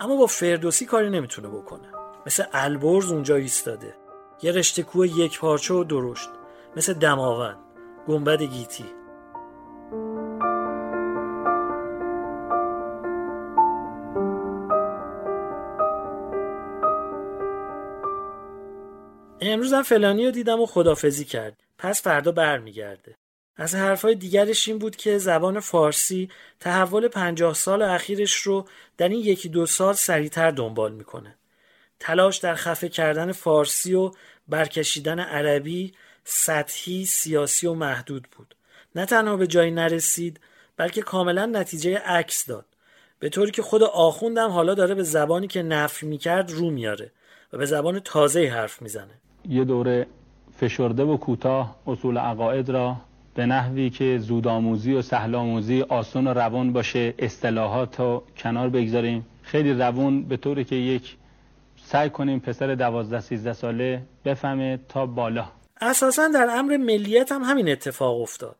اما 0.00 0.16
با 0.16 0.26
فردوسی 0.26 0.86
کاری 0.86 1.10
نمی‌تونه 1.10 1.48
بکنه. 1.48 2.01
مثل 2.26 2.44
البرز 2.52 3.12
اونجا 3.12 3.36
ایستاده. 3.36 3.94
یه 4.42 4.52
رشته 4.52 4.82
کوه 4.82 5.08
یک 5.18 5.40
پارچه 5.40 5.74
و 5.74 5.84
درشت. 5.84 6.28
مثل 6.76 6.92
دماوند. 6.92 7.58
گنبد 8.08 8.42
گیتی. 8.42 8.84
امروزم 19.40 19.82
فلانی 19.82 20.24
رو 20.24 20.30
دیدم 20.30 20.60
و 20.60 20.66
خدافزی 20.66 21.24
کرد. 21.24 21.62
پس 21.78 22.02
فردا 22.02 22.32
برمیگرده. 22.32 23.16
از 23.56 23.74
حرفهای 23.74 24.14
دیگرش 24.14 24.68
این 24.68 24.78
بود 24.78 24.96
که 24.96 25.18
زبان 25.18 25.60
فارسی 25.60 26.30
تحول 26.60 27.08
پنجاه 27.08 27.54
سال 27.54 27.82
اخیرش 27.82 28.34
رو 28.34 28.68
در 28.96 29.08
این 29.08 29.20
یکی 29.20 29.48
دو 29.48 29.66
سال 29.66 29.94
سریعتر 29.94 30.50
دنبال 30.50 30.92
می‌کنه. 30.92 31.38
تلاش 32.02 32.38
در 32.38 32.54
خفه 32.54 32.88
کردن 32.88 33.32
فارسی 33.32 33.94
و 33.94 34.10
برکشیدن 34.48 35.20
عربی 35.20 35.92
سطحی 36.24 37.04
سیاسی 37.04 37.66
و 37.66 37.74
محدود 37.74 38.28
بود. 38.36 38.54
نه 38.94 39.06
تنها 39.06 39.36
به 39.36 39.46
جایی 39.46 39.70
نرسید 39.70 40.40
بلکه 40.76 41.02
کاملا 41.02 41.46
نتیجه 41.46 41.98
عکس 41.98 42.46
داد. 42.46 42.66
به 43.18 43.28
طوری 43.28 43.50
که 43.50 43.62
خود 43.62 43.82
آخوندم 43.82 44.50
حالا 44.50 44.74
داره 44.74 44.94
به 44.94 45.02
زبانی 45.02 45.46
که 45.46 45.62
نفی 45.62 46.06
می‌کرد 46.06 46.50
رو 46.50 46.70
میاره 46.70 47.12
و 47.52 47.58
به 47.58 47.66
زبان 47.66 48.00
تازه 48.00 48.46
حرف 48.48 48.82
می‌زنه. 48.82 49.14
یه 49.48 49.64
دوره 49.64 50.06
فشرده 50.60 51.02
و 51.02 51.16
کوتاه 51.16 51.76
اصول 51.86 52.18
عقاید 52.18 52.68
را 52.68 52.96
به 53.34 53.46
نحوی 53.46 53.90
که 53.90 54.18
زودآموزی 54.18 54.92
و 54.92 55.02
سهلآموزی 55.02 55.82
آسان 55.82 56.26
و 56.26 56.30
روان 56.30 56.72
باشه 56.72 57.14
اصطلاحات 57.18 58.00
رو 58.00 58.24
کنار 58.36 58.68
بگذاریم. 58.68 59.26
خیلی 59.42 59.72
روون 59.72 60.22
به 60.22 60.36
طوری 60.36 60.64
که 60.64 60.76
یک 60.76 61.16
سعی 61.92 62.10
کنیم 62.10 62.40
پسر 62.40 62.74
دوازده 62.74 63.20
سیزده 63.20 63.52
ساله 63.52 64.02
بفهمه 64.24 64.80
تا 64.88 65.06
بالا. 65.06 65.52
اساسا 65.80 66.28
در 66.28 66.50
امر 66.50 66.76
ملیت 66.76 67.32
هم 67.32 67.42
همین 67.42 67.68
اتفاق 67.68 68.20
افتاد. 68.20 68.56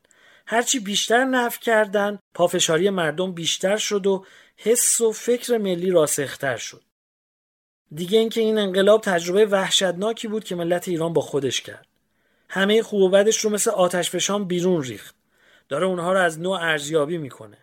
هرچی 0.47 0.81
بیشتر 0.81 1.25
نف 1.25 1.59
کردن 1.61 2.19
پافشاری 2.35 2.91
مردم 2.91 3.33
بیشتر 3.33 3.77
شد 3.77 4.07
و 4.07 4.25
حس 4.57 5.01
و 5.01 5.13
فکر 5.13 5.59
ملی 5.59 5.91
راسختر 5.91 6.57
شد. 6.57 6.83
دیگه 7.95 8.19
اینکه 8.19 8.41
این 8.41 8.59
انقلاب 8.59 9.01
تجربه 9.01 9.47
وحشتناکی 9.47 10.29
بود 10.29 10.45
که 10.45 10.55
ملت 10.55 10.89
ایران 10.89 11.13
با 11.13 11.21
خودش 11.21 11.61
کرد. 11.61 11.87
همه 12.49 12.83
خوب 12.83 13.01
و 13.03 13.09
بدش 13.09 13.39
رو 13.39 13.51
مثل 13.51 13.71
آتش 13.71 14.11
فشان 14.11 14.45
بیرون 14.45 14.83
ریخت. 14.83 15.15
داره 15.69 15.87
اونها 15.87 16.13
رو 16.13 16.21
از 16.21 16.41
نوع 16.41 16.61
ارزیابی 16.61 17.19
می‌کنه. 17.19 17.59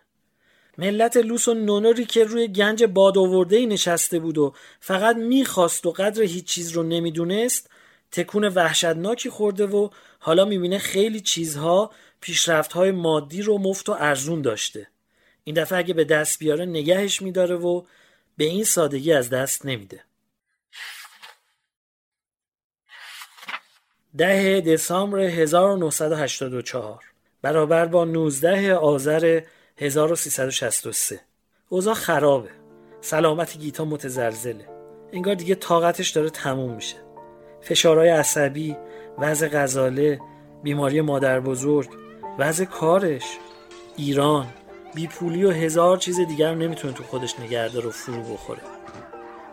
ملت 0.80 1.16
لوس 1.16 1.48
و 1.48 1.54
نونوری 1.54 2.04
که 2.04 2.24
روی 2.24 2.48
گنج 2.48 2.84
باد 2.84 3.52
ای 3.52 3.66
نشسته 3.66 4.18
بود 4.18 4.38
و 4.38 4.54
فقط 4.80 5.16
می‌خواست 5.16 5.86
و 5.86 5.90
قدر 5.90 6.22
هیچ 6.22 6.44
چیز 6.44 6.72
رو 6.72 6.82
نمی‌دونست 6.82 7.70
تکون 8.12 8.44
وحشتناکی 8.44 9.30
خورده 9.30 9.66
و 9.66 9.88
حالا 10.18 10.44
می‌بینه 10.44 10.78
خیلی 10.78 11.20
چیزها 11.20 11.90
پیشرفت 12.20 12.72
های 12.72 12.90
مادی 12.90 13.42
رو 13.42 13.58
مفت 13.58 13.88
و 13.88 13.92
ارزون 13.92 14.42
داشته. 14.42 14.88
این 15.44 15.54
دفعه 15.54 15.78
اگه 15.78 15.94
به 15.94 16.04
دست 16.04 16.38
بیاره 16.38 16.66
نگهش 16.66 17.22
میداره 17.22 17.54
و 17.54 17.82
به 18.36 18.44
این 18.44 18.64
سادگی 18.64 19.12
از 19.12 19.30
دست 19.30 19.66
نمیده. 19.66 20.04
ده 24.16 24.60
دسامبر 24.60 25.18
1984 25.18 27.04
برابر 27.42 27.86
با 27.86 28.04
19 28.04 28.74
آذر 28.74 29.42
1363 29.80 31.20
اوضاع 31.68 31.94
خرابه. 31.94 32.50
سلامت 33.00 33.58
گیتا 33.58 33.84
متزلزله. 33.84 34.68
انگار 35.12 35.34
دیگه 35.34 35.54
طاقتش 35.54 36.10
داره 36.10 36.30
تموم 36.30 36.74
میشه. 36.74 36.96
فشارهای 37.62 38.08
عصبی 38.08 38.76
وضع 39.18 39.48
غزاله 39.48 40.20
بیماری 40.62 41.00
مادر 41.00 41.40
بزرگ 41.40 41.90
وضع 42.38 42.64
کارش. 42.64 43.24
ایران 43.96 44.46
بیپولی 44.94 45.44
و 45.44 45.50
هزار 45.50 45.96
چیز 45.96 46.20
دیگر 46.20 46.54
نمی‌تونه 46.54 46.94
تو 46.94 47.04
خودش 47.04 47.40
نگرده 47.40 47.80
رو 47.80 47.90
فرو 47.90 48.22
بخوره. 48.22 48.62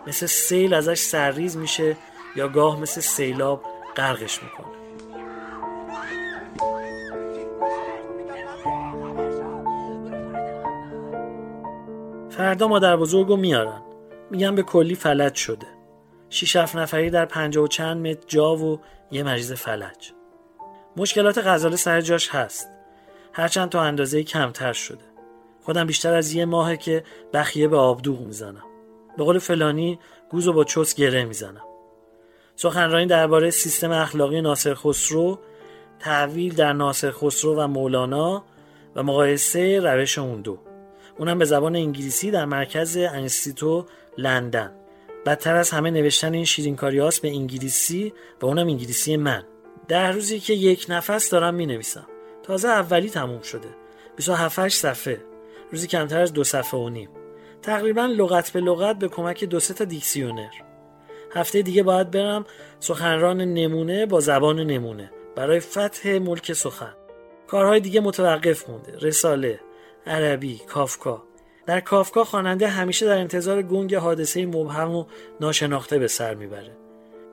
مثل 0.08 0.26
سیل 0.26 0.74
ازش 0.74 1.00
سرریز 1.00 1.58
میشه 1.58 1.98
یا 2.36 2.48
گاه 2.48 2.80
مثل 2.80 3.02
سیلاب 3.02 3.64
غرقش 3.96 4.44
می‌کنه. 4.44 4.77
فردا 12.38 12.68
مادر 12.68 12.98
بزرگو 12.98 13.36
میارن. 13.36 13.82
میگن 14.32 14.56
به 14.56 14.64
کلی 14.64 14.96
فلج 14.96 15.36
شده. 15.36 15.68
شیش 16.30 16.56
هفت 16.56 16.76
نفری 16.76 17.10
در 17.10 17.26
پنجاه 17.26 17.64
و 17.64 17.68
چند 17.68 18.08
متر 18.08 18.24
جا 18.28 18.56
و 18.56 18.80
یه 19.12 19.24
مریض 19.24 19.54
فلج. 19.54 20.12
مشکلات 20.98 21.38
غزاله 21.38 21.76
سر 21.76 22.02
جاش 22.02 22.30
هست. 22.30 22.70
هرچند 23.34 23.70
تا 23.70 23.82
اندازه 23.82 24.24
کمتر 24.24 24.74
شده. 24.74 25.04
خودم 25.64 25.88
بیشتر 25.88 26.14
از 26.14 26.34
یه 26.34 26.46
ماهه 26.46 26.78
که 26.78 27.04
بخیه 27.34 27.68
به 27.68 27.78
آبدوغ 27.78 28.20
می‌زنم. 28.20 28.66
به 29.18 29.24
قول 29.24 29.40
فلانی 29.40 30.00
گوز 30.30 30.48
و 30.48 30.54
با 30.54 30.64
چوس 30.64 30.96
گره 30.96 31.26
می‌زنم. 31.26 31.66
سخنرانی 32.56 33.06
درباره 33.06 33.50
سیستم 33.50 33.92
اخلاقی 33.92 34.42
ناصر 34.42 34.74
خسرو 34.74 35.40
تحویل 36.00 36.56
در 36.56 36.74
ناصر 36.74 37.12
خسرو 37.12 37.56
و 37.56 37.68
مولانا 37.68 38.44
و 38.96 39.04
مقایسه 39.04 39.80
روش 39.80 40.18
اون 40.18 40.42
دو. 40.42 40.67
اونم 41.18 41.40
به 41.40 41.46
زبان 41.46 41.76
انگلیسی 41.76 42.32
در 42.32 42.46
مرکز 42.46 42.98
انستیتو 42.98 43.86
لندن. 44.18 44.72
بدتر 45.26 45.56
از 45.56 45.70
همه 45.70 45.92
نوشتن 45.92 46.34
این 46.34 46.46
شیرینکاری 46.46 47.00
هاست 47.00 47.22
به 47.22 47.28
انگلیسی 47.28 48.14
و 48.42 48.46
اونم 48.46 48.68
انگلیسی 48.68 49.18
من. 49.18 49.44
ده 49.88 50.12
روزی 50.12 50.40
که 50.40 50.54
یک 50.54 50.86
نفس 50.90 51.30
دارم 51.30 51.54
می 51.54 51.66
نویسم 51.66 52.08
تازه 52.44 52.68
اولی 52.68 53.10
تموم 53.10 53.42
شده. 53.42 53.68
27 54.16 54.70
صفحه. 54.70 55.22
روزی 55.72 55.88
کمتر 55.88 56.22
از 56.22 56.34
دو 56.34 56.44
صفحه 56.44 56.80
و 56.80 56.90
نیم. 56.90 57.10
تقریبا 57.62 58.06
لغت 58.06 58.52
به 58.52 58.60
لغت 58.60 59.00
به 59.00 59.08
کمک 59.08 59.44
دو 59.44 59.60
تا 59.60 59.86
دیکسیونر. 59.86 60.52
هفته 61.36 61.62
دیگه 61.62 61.84
باید 61.84 62.12
برم 62.12 62.46
سخنران 62.80 63.42
نمونه 63.42 64.06
با 64.06 64.20
زبان 64.20 64.60
نمونه. 64.60 65.12
برای 65.36 65.60
فتح 65.60 66.20
ملک 66.20 66.54
سخن. 66.54 66.94
کارهای 67.48 67.80
دیگه 67.80 68.02
متوقف 68.02 68.70
مونده. 68.70 68.98
رساله. 69.02 69.60
عربی 70.08 70.62
کافکا. 70.68 71.24
در 71.66 71.80
کافکا 71.80 72.24
خواننده 72.24 72.68
همیشه 72.68 73.06
در 73.06 73.18
انتظار 73.18 73.62
گنگ 73.62 73.96
حادثه 73.96 74.46
مبهم 74.46 74.96
و 74.96 75.06
ناشناخته 75.42 76.00
به 76.00 76.08
سر 76.08 76.34
می‌بره. 76.34 76.78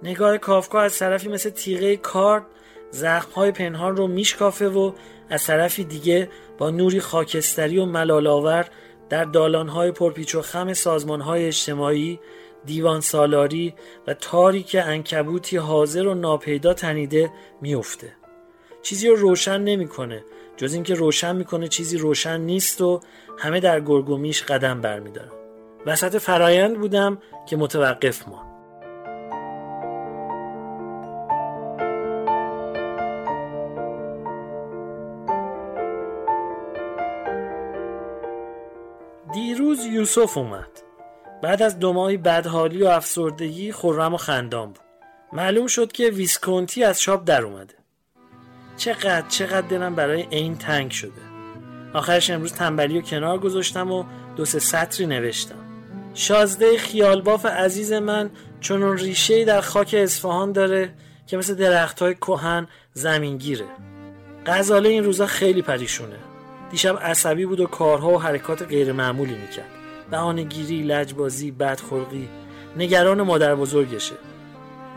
نگاه 0.03 0.39
کافکا 0.39 0.81
از 0.81 0.99
طرفی 0.99 1.29
مثل 1.29 1.51
تیغه 1.51 1.97
کارد 1.97 2.47
زخمهای 2.91 3.51
پنهان 3.51 3.97
رو 3.97 4.07
میشکافه 4.07 4.69
و 4.69 4.93
از 5.31 5.45
طرفی 5.45 5.85
دیگه 5.85 6.29
با 6.59 6.71
نوری 6.71 7.01
خاکستری 7.01 7.79
و 7.79 7.85
ملالاور 7.85 8.69
در 9.09 9.25
دالانهای 9.25 9.93
پرپیچ 9.93 10.35
و 10.35 10.43
خم 10.43 10.73
سازمانهای 10.73 11.47
اجتماعی 11.47 12.21
دیوان 12.65 13.01
سالاری 13.01 13.75
و 14.07 14.15
تاریک 14.15 14.77
انکبوتی 14.81 15.57
حاضر 15.57 16.07
و 16.07 16.15
ناپیدا 16.15 16.75
تنیده 16.75 17.31
میفته 17.61 18.13
چیزی 18.83 19.09
رو 19.09 19.17
روشن 19.17 19.61
نمی‌کنه. 19.61 20.25
جز 20.57 20.75
اینکه 20.75 20.95
روشن 20.95 21.37
می‌کنه 21.37 21.69
چیزی 21.69 21.99
روشن 21.99 22.41
نیست 22.41 22.81
و 22.81 23.01
همه 23.39 23.61
در 23.61 23.81
گرگومیش 23.81 24.43
قدم 24.43 24.81
برمیدارن. 24.81 25.33
وسط 25.87 26.17
فرایند 26.17 26.79
بودم 26.79 27.19
که 27.47 27.57
متوقف 27.57 28.29
ما 28.29 28.55
دیروز 39.33 39.85
یوسف 39.85 40.39
اومد. 40.39 40.71
بعد 41.43 41.63
از 41.63 41.79
دو 41.79 41.93
ماهی 41.93 42.17
بدحالی 42.17 42.83
و 42.83 42.87
افسردگی 42.87 43.73
خورم 43.73 44.15
و 44.15 44.17
خندان 44.17 44.67
بود. 44.67 44.79
معلوم 45.33 45.67
شد 45.67 45.93
که 45.93 46.11
ویسکونتی 46.11 46.85
از 46.85 47.03
شاب 47.03 47.25
در 47.25 47.43
اومده. 47.43 47.84
چقدر 48.77 49.29
چقدر 49.29 49.67
دلم 49.69 49.95
برای 49.95 50.27
این 50.31 50.57
تنگ 50.57 50.91
شده. 50.91 51.13
آخرش 51.95 52.31
امروز 52.31 52.53
تنبلی 52.53 52.99
و 52.99 53.03
کنار 53.03 53.39
گذاشتم 53.39 53.91
و 53.91 54.05
دو 54.37 54.45
سه 54.45 54.59
سطری 54.59 55.07
نوشتم. 55.07 55.55
شازده 56.15 56.79
خیالباف 56.79 57.47
عزیز 57.47 57.93
من 57.93 58.31
چون 58.61 58.99
ریشه 58.99 59.45
در 59.45 59.61
خاک 59.61 59.95
اصفهان 59.99 60.53
داره 60.53 60.95
که 61.27 61.37
مثل 61.37 61.55
درخت 61.55 62.03
های 62.03 62.15
کهن 62.15 62.69
زمینگیره. 62.93 63.67
غزاله 64.47 64.89
این 64.89 65.05
روزا 65.05 65.27
خیلی 65.27 65.63
پریشونه. 65.63 66.17
دیشب 66.71 66.99
عصبی 67.03 67.47
بود 67.47 67.61
و 67.61 67.67
کارها 67.67 68.11
و 68.11 68.23
حرکات 68.23 68.63
غیر 68.63 68.93
معمولی 68.93 69.35
می‌کرد. 69.35 69.69
بهانهگیری 70.11 70.83
لجبازی 70.83 71.51
بدخلقی 71.51 72.29
نگران 72.77 73.23
مادر 73.23 73.55
بزرگشه. 73.55 74.15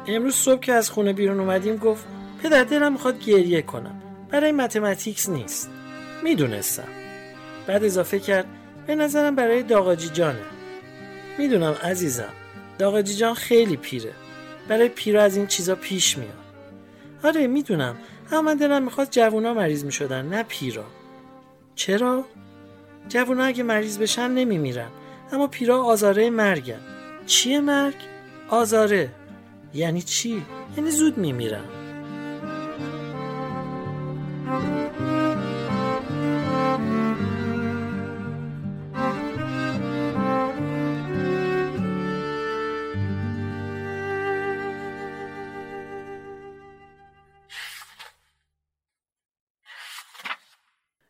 امروز 0.07 0.35
صبح 0.35 0.59
که 0.59 0.73
از 0.73 0.89
خونه 0.89 1.13
بیرون 1.13 1.39
اومدیم 1.39 1.75
گفت 1.75 2.05
پدر 2.43 2.63
دلم 2.63 2.93
می‌خواد 2.93 3.19
گریه 3.23 3.61
کنم. 3.61 4.01
برای 4.29 4.51
متمتیکس 4.51 5.29
نیست. 5.29 5.69
می‌دونستم. 6.23 6.87
بعد 7.67 7.83
اضافه 7.83 8.19
کرد 8.19 8.45
به 8.87 8.95
نظرم 8.95 9.35
برای 9.35 9.63
داغاجی 9.63 10.09
جانه. 10.09 10.39
می‌دونم 11.37 11.75
عزیزم 11.83 12.33
داغاجی 12.79 13.13
جان 13.13 13.33
خیلی 13.33 13.77
پیره. 13.77 14.11
برای 14.67 14.89
پیرا 14.89 15.23
از 15.23 15.37
این 15.37 15.47
چیزا 15.47 15.75
پیش 15.75 16.17
میاد. 16.17 16.33
آره 17.23 17.47
می‌دونم. 17.47 17.95
اما 18.31 18.53
دلم 18.53 18.83
می‌خواد 18.83 19.07
جوونا 19.11 19.53
مریض 19.53 19.85
می‌شدن 19.85 20.25
نه 20.25 20.43
پیرا 20.43 20.85
چرا؟ 21.75 22.25
جوونا 23.09 23.43
اگه 23.43 23.63
مریض 23.63 23.97
بشن 23.97 24.31
نمیمیرن. 24.31 24.89
اما 25.31 25.47
پیرا 25.47 25.83
آزاره 25.83 26.29
مرگن. 26.29 26.79
چیه 27.25 27.59
مرگ؟ 27.59 27.95
آزاره. 28.49 29.09
یعنی 29.73 30.01
چی؟ 30.01 30.45
یعنی 30.77 30.91
زود 30.91 31.17
میمیرن. 31.17 31.63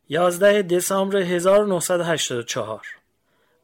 یازده 0.08 0.62
دسامبر 0.62 1.16
1984 1.16 2.80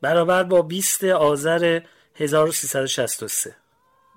برابر 0.00 0.42
با 0.42 0.62
20 0.62 1.04
آذر 1.04 1.80
1363 2.14 3.56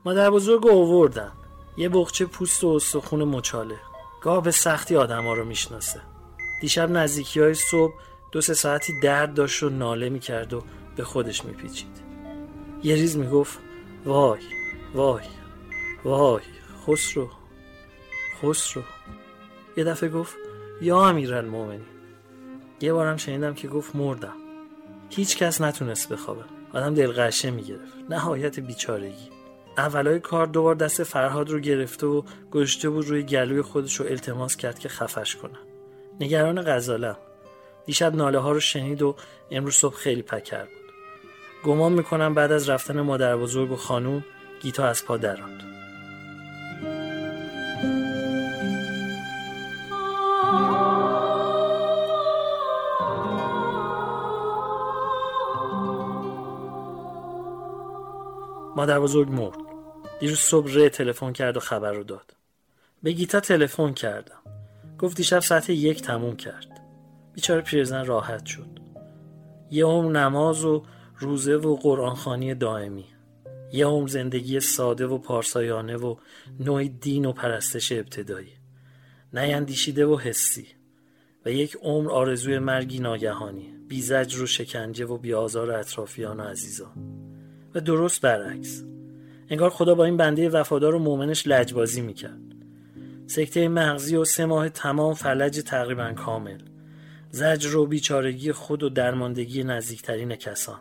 مادر 0.06 0.30
بزرگ 0.30 0.68
اووردن 0.68 1.32
یه 1.78 1.90
بخچه 1.90 2.26
پوست 2.26 2.63
و 2.63 2.68
استخون 2.68 3.24
مچاله. 3.24 3.76
گاه 4.22 4.44
به 4.44 4.52
سختی 4.52 4.96
آدم 4.96 5.24
ها 5.24 5.34
رو 5.34 5.46
می‌شناسه. 5.46 6.02
دیشب 6.62 6.90
نزدیکی 6.90 7.40
های 7.40 7.54
صبح 7.54 7.94
دو 8.32 8.42
سه 8.42 8.54
ساعتی 8.54 9.00
درد 9.00 9.34
داشت 9.34 9.63
و 9.63 9.70
ناله 9.70 10.10
می‌کرد 10.10 10.54
و 10.54 10.63
به 10.96 11.04
خودش 11.04 11.46
میپیچید. 11.46 12.02
یه 12.84 12.96
ریز 12.96 13.18
می‌گفت 13.18 13.60
وای 14.06 14.40
وای 14.94 15.24
وای 16.04 16.42
خسرو 16.88 17.30
خسرو. 18.42 18.84
یه 19.78 19.84
دفعه 19.84 20.10
گفت 20.10 20.36
یا 20.82 21.08
امیرالمومنین. 21.10 21.96
یه 22.82 22.94
بارم 22.94 23.18
شنیدم 23.18 23.54
که 23.54 23.68
گفت 23.68 23.96
مردم 23.96 24.34
هیچ 25.10 25.38
کس 25.38 25.62
نتونست 25.62 26.10
بخوابه. 26.10 26.44
آدم 26.74 26.94
دلغشه 26.94 27.52
می‌گرفت. 27.52 27.94
نهایت 28.10 28.60
بیچارگی. 28.60 29.30
اولای 29.78 30.20
کار 30.20 30.48
دوبار 30.48 30.76
دست 30.76 31.04
فرهاد 31.04 31.50
رو 31.50 31.60
گرفته 31.60 32.08
و 32.08 32.22
گشته 32.52 32.90
بود 32.90 33.08
روی 33.08 33.24
گلوی 33.24 33.62
خودش 33.62 33.96
رو 33.96 34.06
التماس 34.06 34.56
کرد 34.56 34.80
که 34.80 34.90
خفش 34.90 35.36
کنه. 35.36 35.58
نگران 36.20 36.62
غزالم 36.62 37.18
دیشب 37.86 38.16
ناله 38.16 38.40
ها 38.40 38.52
رو 38.52 38.60
شنید 38.60 39.02
و 39.02 39.16
امروز 39.52 39.76
صبح 39.76 39.96
خیلی 39.96 40.22
پکر 40.22 40.63
بود. 40.63 40.94
گمان 41.63 41.94
می‌کنم 41.94 42.34
بعد 42.34 42.52
از 42.52 42.70
رفتن 42.70 43.02
مادر 43.02 43.38
بزرگ 43.38 43.72
و 43.72 43.76
خانوم 43.76 44.26
گیتا 44.62 44.86
از 44.86 45.06
پا 45.06 45.18
دراند 45.18 45.66
مادر 58.78 59.00
بزرگ 59.00 59.30
مرد. 59.30 59.58
دیروز 60.20 60.40
صبح 60.40 60.72
ره 60.74 60.90
تلفن 60.90 61.34
کرد 61.34 61.58
و 61.58 61.60
خبر 61.60 61.92
رو 61.92 62.04
داد. 62.04 62.36
به 63.04 63.12
گیتا 63.12 63.40
تلفن 63.40 63.94
کردم. 63.94 64.40
گفت 65.00 65.18
دیشب 65.18 65.40
ساعت 65.40 65.70
یک 65.70 66.02
تموم 66.02 66.36
کرد. 66.36 66.82
بیچاره 67.34 67.62
پیرزن 67.62 68.06
راحت 68.06 68.46
شد. 68.46 68.80
یه 69.72 69.86
عمر 69.86 70.12
نماز 70.12 70.66
و 70.66 70.84
روزه 71.20 71.56
و 71.56 71.76
قرآنخانی 71.76 72.56
دائمی. 72.56 73.06
یه 73.74 73.86
عمر 73.86 74.08
زندگی 74.08 74.60
ساده 74.60 75.08
و 75.08 75.18
پارسایانه 75.18 75.98
و 75.98 76.16
نوع 76.60 76.88
دین 76.88 77.26
و 77.26 77.32
پرستش 77.32 77.92
ابتدایی. 77.92 78.54
نیندیشیده 79.34 80.06
و 80.06 80.18
حسی. 80.18 80.68
و 81.46 81.52
یک 81.52 81.78
عمر 81.82 82.12
آرزوی 82.12 82.60
مرگی 82.60 83.00
ناگهانی. 83.00 83.74
بیزجر 83.88 84.42
و 84.42 84.46
شکنجه 84.46 85.06
و 85.06 85.18
بیازار 85.18 85.72
اطرافیان 85.72 86.40
و 86.40 86.44
عزیزان. 86.44 87.28
درست 87.80 88.22
برعکس. 88.22 88.84
انگار 89.50 89.70
خدا 89.70 89.96
با 89.96 90.06
این 90.06 90.18
بنده 90.18 90.50
وفادار 90.50 90.96
و 90.96 91.00
مؤمنش 91.00 91.48
لجبازی 91.48 92.02
می‌کرد. 92.02 92.40
سکته 93.28 93.68
مغزی 93.68 94.16
و 94.16 94.26
سه 94.26 94.46
ماه 94.46 94.70
تمام 94.70 95.13
فلج 95.13 95.62
تقریبا 95.62 96.13
کامل. 96.13 96.58
زجر 97.32 97.78
و 97.78 97.86
بیچارگی 97.86 98.52
خود 98.52 98.84
و 98.84 98.90
درماندگی 98.90 99.63
نزدیکترین 99.63 100.36
کسان. 100.36 100.80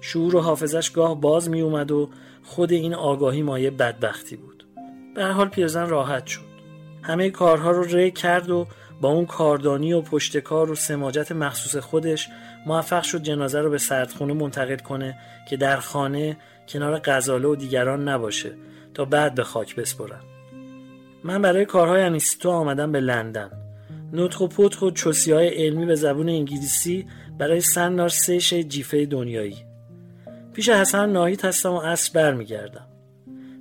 شعور 0.00 0.36
و 0.36 0.40
حافظش 0.40 0.90
گاه 0.90 1.20
باز 1.20 1.50
می 1.50 1.60
اومد 1.60 1.90
و 1.90 2.10
خود 2.42 2.72
این 2.72 2.94
آگاهی 2.94 3.42
مایه 3.42 3.70
بدبختی 3.70 4.36
بود. 4.36 4.66
به 5.14 5.24
حال 5.24 5.48
پیرزن 5.48 5.88
راحت 5.88 6.26
شد. 6.26 6.48
همه 7.02 7.30
کارها 7.30 7.70
رو 7.70 7.82
ری 7.82 8.10
کرد 8.10 8.50
و 8.50 8.66
با 9.00 9.08
اون 9.08 9.26
کاردانی 9.26 9.92
و 9.92 10.00
پشتکار 10.00 10.70
و 10.70 10.74
سماجت 10.74 11.32
مخصوص 11.32 11.76
خودش 11.76 12.28
موفق 12.68 13.02
شد 13.02 13.22
جنازه 13.22 13.60
رو 13.60 13.70
به 13.70 13.78
سردخونه 13.78 14.32
منتقل 14.32 14.76
کنه 14.76 15.18
که 15.48 15.56
در 15.56 15.76
خانه 15.76 16.36
کنار 16.68 17.00
غزاله 17.04 17.48
و 17.48 17.56
دیگران 17.56 18.08
نباشه 18.08 18.52
تا 18.94 19.04
بعد 19.04 19.34
به 19.34 19.44
خاک 19.44 19.76
بسپرن. 19.76 20.20
من 21.24 21.42
برای 21.42 21.64
کارهای 21.64 22.02
انیستو 22.02 22.50
آمدم 22.50 22.92
به 22.92 23.00
لندن. 23.00 23.50
نطق 24.12 24.42
و 24.42 24.48
پتق 24.48 24.82
و 24.82 24.90
چوسی 24.90 25.32
های 25.32 25.48
علمی 25.48 25.86
به 25.86 25.94
زبون 25.94 26.28
انگلیسی 26.28 27.06
برای 27.38 27.60
سنار 27.60 28.08
سه 28.08 28.40
جیفه 28.62 29.06
دنیایی. 29.06 29.64
پیش 30.52 30.68
حسن 30.68 31.10
ناهید 31.10 31.44
هستم 31.44 31.70
و 31.70 31.76
اصر 31.76 32.10
برمیگردم. 32.14 32.86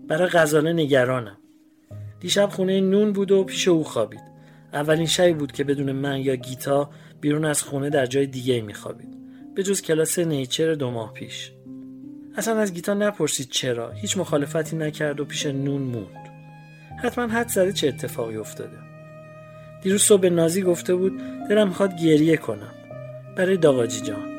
برای 0.08 0.30
غزاله 0.30 0.74
نگرانم. 0.74 1.38
دیشب 2.20 2.50
خونه 2.50 2.82
نون 2.82 3.14
بود 3.14 3.32
و 3.32 3.44
پیش 3.44 3.68
او 3.68 3.84
خوابید. 3.84 4.22
اولین 4.74 5.06
شبی 5.06 5.34
بود 5.34 5.52
که 5.52 5.64
بدون 5.64 5.92
من 5.92 6.20
یا 6.20 6.36
گیتا 6.36 6.90
بیرون 7.28 7.46
از 7.46 7.64
خونه 7.64 7.90
در 7.90 8.06
جای 8.06 8.26
دیگه 8.26 8.62
میخوابید. 8.62 9.18
به 9.56 9.64
جز 9.64 9.82
کلاس 9.82 10.20
نیچر 10.20 10.74
دو 10.74 10.92
ماه 10.92 11.14
پیش. 11.14 11.52
اصلا 12.36 12.60
از 12.60 12.74
گیتا 12.74 12.94
نپرسید 12.94 13.50
چرا. 13.50 13.92
هیچ 13.92 14.18
مخالفتی 14.18 14.76
نکرد 14.76 15.20
و 15.20 15.26
پیش 15.26 15.46
نون 15.46 15.82
موند. 15.82 16.30
حتما 17.04 17.28
حد 17.28 17.48
زده 17.48 17.74
چه 17.74 17.88
اتفاقی 17.88 18.38
افتاده. 18.38 18.78
دیروز 19.82 20.02
صبح 20.02 20.30
نازی 20.30 20.62
گفته 20.62 20.96
بود 20.96 21.18
دلم 21.50 21.68
می‌خواد 21.68 22.02
گریه 22.02 22.38
کنم. 22.38 22.74
برای 23.36 23.58
داغاجی 23.58 24.02
جان. 24.02 24.37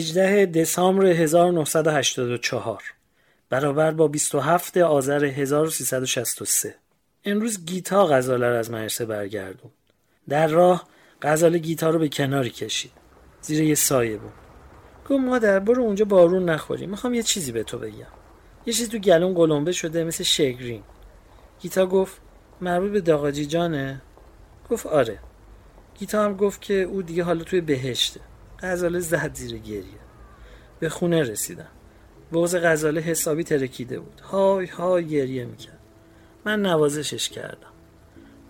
هجده 0.00 0.46
دسامبر 0.46 1.06
1984 1.06 2.82
برابر 3.50 3.90
با 3.90 4.08
27 4.08 4.76
آذر 4.76 5.24
1363 5.24 6.74
امروز 7.24 7.64
گیتا 7.64 8.06
غزاله 8.06 8.48
رو 8.48 8.56
از 8.56 8.70
مدرسه 8.70 9.04
برگردون. 9.04 9.70
در 10.28 10.46
راه 10.46 10.88
غزاله 11.22 11.58
گیتا 11.58 11.90
رو 11.90 11.98
به 11.98 12.08
کناری 12.08 12.50
کشید. 12.50 12.92
زیر 13.40 13.60
یه 13.60 13.74
سایه 13.74 14.16
بود. 14.16 14.32
گفت 15.08 15.20
مادر 15.20 15.58
برو 15.58 15.82
اونجا 15.82 16.04
بارون 16.04 16.50
نخوری 16.50 16.86
می‌خوام 16.86 17.14
یه 17.14 17.22
چیزی 17.22 17.52
به 17.52 17.62
تو 17.62 17.78
بگم. 17.78 18.06
یه 18.66 18.72
چیزی 18.72 18.88
تو 18.88 18.98
گلون 18.98 19.34
قلمبه 19.34 19.72
شده 19.72 20.04
مثل 20.04 20.24
شگرین. 20.24 20.82
گیتا 21.60 21.86
گفت 21.86 22.20
مربوط 22.60 22.92
به 22.92 23.00
داغاجی 23.00 23.46
جانه؟ 23.46 24.02
گفت 24.70 24.86
آره. 24.86 25.18
گیتا 25.98 26.24
هم 26.24 26.36
گفت 26.36 26.60
که 26.60 26.74
او 26.74 27.02
دیگه 27.02 27.24
حالا 27.24 27.44
توی 27.44 27.60
بهشته. 27.60 28.20
غزاله 28.62 29.00
زد 29.00 29.34
زیر 29.34 29.58
گریه. 29.58 30.00
به 30.80 30.88
خونه 30.88 31.22
رسیدم. 31.22 31.68
بغز 32.32 32.56
غزاله 32.56 33.00
حسابی 33.00 33.44
ترکیده 33.44 34.00
بود. 34.00 34.20
های 34.20 34.66
های 34.66 35.08
گریه 35.08 35.44
می‌کرد. 35.44 35.78
من 36.44 36.62
نوازشش 36.62 37.28
کردم. 37.28 37.70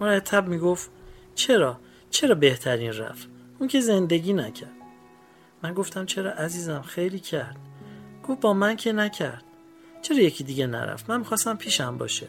مرتب 0.01 0.49
می‌گفت 0.49 0.91
چرا؟ 1.35 1.81
چرا 2.11 2.35
بهترین 2.35 2.93
رفت؟ 2.93 3.29
اون 3.59 3.69
که 3.69 3.81
زندگی 3.81 4.33
نکرد. 4.33 4.71
من 5.63 5.75
گفتم 5.75 6.07
چرا 6.07 6.33
عزیزم؟ 6.33 6.83
خیلی 6.83 7.19
کرد. 7.21 7.57
گفت 8.29 8.41
با 8.41 8.53
من 8.53 8.77
که 8.77 8.93
نکرد. 8.93 9.45
چرا 10.03 10.19
یکی 10.19 10.45
دیگه 10.45 10.67
نرفت؟ 10.67 11.11
من 11.11 11.19
می‌خواستم 11.19 11.57
پیشم 11.57 11.99
باشه. 11.99 12.27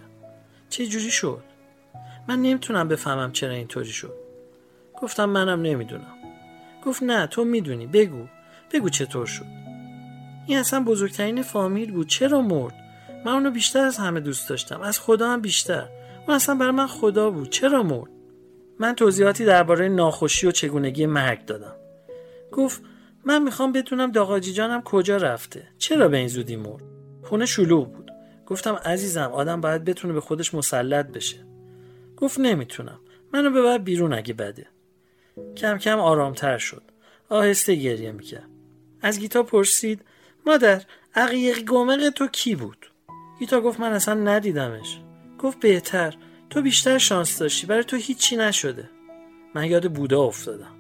چه 0.70 0.88
جوری 0.88 1.12
شد؟ 1.12 1.44
من 2.28 2.41
نمی‌تونم 2.41 2.88
بفهمم 2.88 3.32
چرا 3.32 3.54
اینطوری 3.54 3.91
شد. 3.91 4.13
گفتم 5.02 5.26
منم 5.26 5.62
نمی‌دونم. 5.62 6.20
گفت 6.86 7.04
نه 7.04 7.28
تو 7.28 7.44
می‌دونی. 7.44 7.88
بگو. 7.88 8.26
بگو 8.74 8.89
چطور 8.89 9.26
شد. 9.26 9.46
این 10.48 10.58
اصلا 10.58 10.84
بزرگترین 10.84 11.41
فامیل 11.41 11.91
بود. 11.91 12.08
چرا 12.08 12.41
مرد؟ 12.41 12.74
من 13.26 13.32
اونو 13.32 13.52
بیشتر 13.52 13.80
از 13.80 13.98
همه 13.98 14.20
دوست 14.20 14.50
داشتم. 14.50 14.82
از 14.82 15.00
خدا 15.00 15.30
هم 15.30 15.41
بیشتر. 15.41 15.88
اون 16.28 16.36
اصلا 16.36 16.56
برای 16.56 16.72
من 16.72 16.88
خدا 16.88 17.30
بود. 17.30 17.50
چرا 17.50 17.84
مرد؟ 17.84 18.12
من 18.80 18.96
توضیحاتی 18.96 19.46
درباره 19.46 19.89
ناخوشی 19.89 20.48
و 20.48 20.52
چگونگی 20.52 21.06
مرگ 21.06 21.46
دادم. 21.46 21.76
گفت 22.52 22.82
من 23.26 23.44
می‌خوام 23.44 23.72
بدونم 23.72 24.12
داغاجی 24.12 24.54
جانم 24.54 24.82
کجا 24.82 25.17
رفته. 25.17 25.68
چرا 25.78 26.08
به 26.08 26.18
این 26.18 26.28
زودی 26.28 26.55
مرد؟ 26.55 26.84
خونه 27.24 27.45
شلوغ 27.45 27.91
بود. 27.93 28.12
گفتم 28.45 28.76
عزیزم 28.76 29.32
آدم 29.34 29.62
باید 29.62 29.84
بتونه 29.84 30.14
به 30.14 30.22
خودش 30.22 30.53
مسلط 30.53 31.08
بشه. 31.08 31.38
گفت 32.18 32.39
نمی‌تونم. 32.39 32.99
منو 33.34 33.49
ببر 33.51 33.78
بیرون 33.78 34.14
اگه 34.14 34.34
بده. 34.34 34.68
کم 35.57 35.77
کم 35.77 35.99
آرامتر 35.99 36.57
شد. 36.57 36.84
آهسته 37.29 37.75
گریه 37.75 38.11
می‌کرد. 38.11 38.49
از 39.01 39.19
گیتا 39.19 39.43
پرسید 39.43 40.01
مادر 40.45 40.82
عقیق 41.15 41.59
گمق 41.59 42.09
تو 42.09 42.27
کی 42.27 42.55
بود؟ 42.55 42.91
گیتا 43.39 43.61
گفت 43.61 43.79
من 43.79 43.93
اصلا 43.93 44.13
ندیدمش. 44.13 44.99
گفت 45.39 45.59
بهتر. 45.59 46.15
تو 46.49 46.61
بیشتر 46.61 46.97
شانس 46.97 47.39
داشتی 47.39 47.67
برای 47.67 47.84
تو 47.84 47.97
هیچی 47.97 48.36
نشده. 48.36 48.89
من 49.55 49.65
یاد 49.65 49.93
بودا 49.93 50.23
افتادم. 50.23 50.75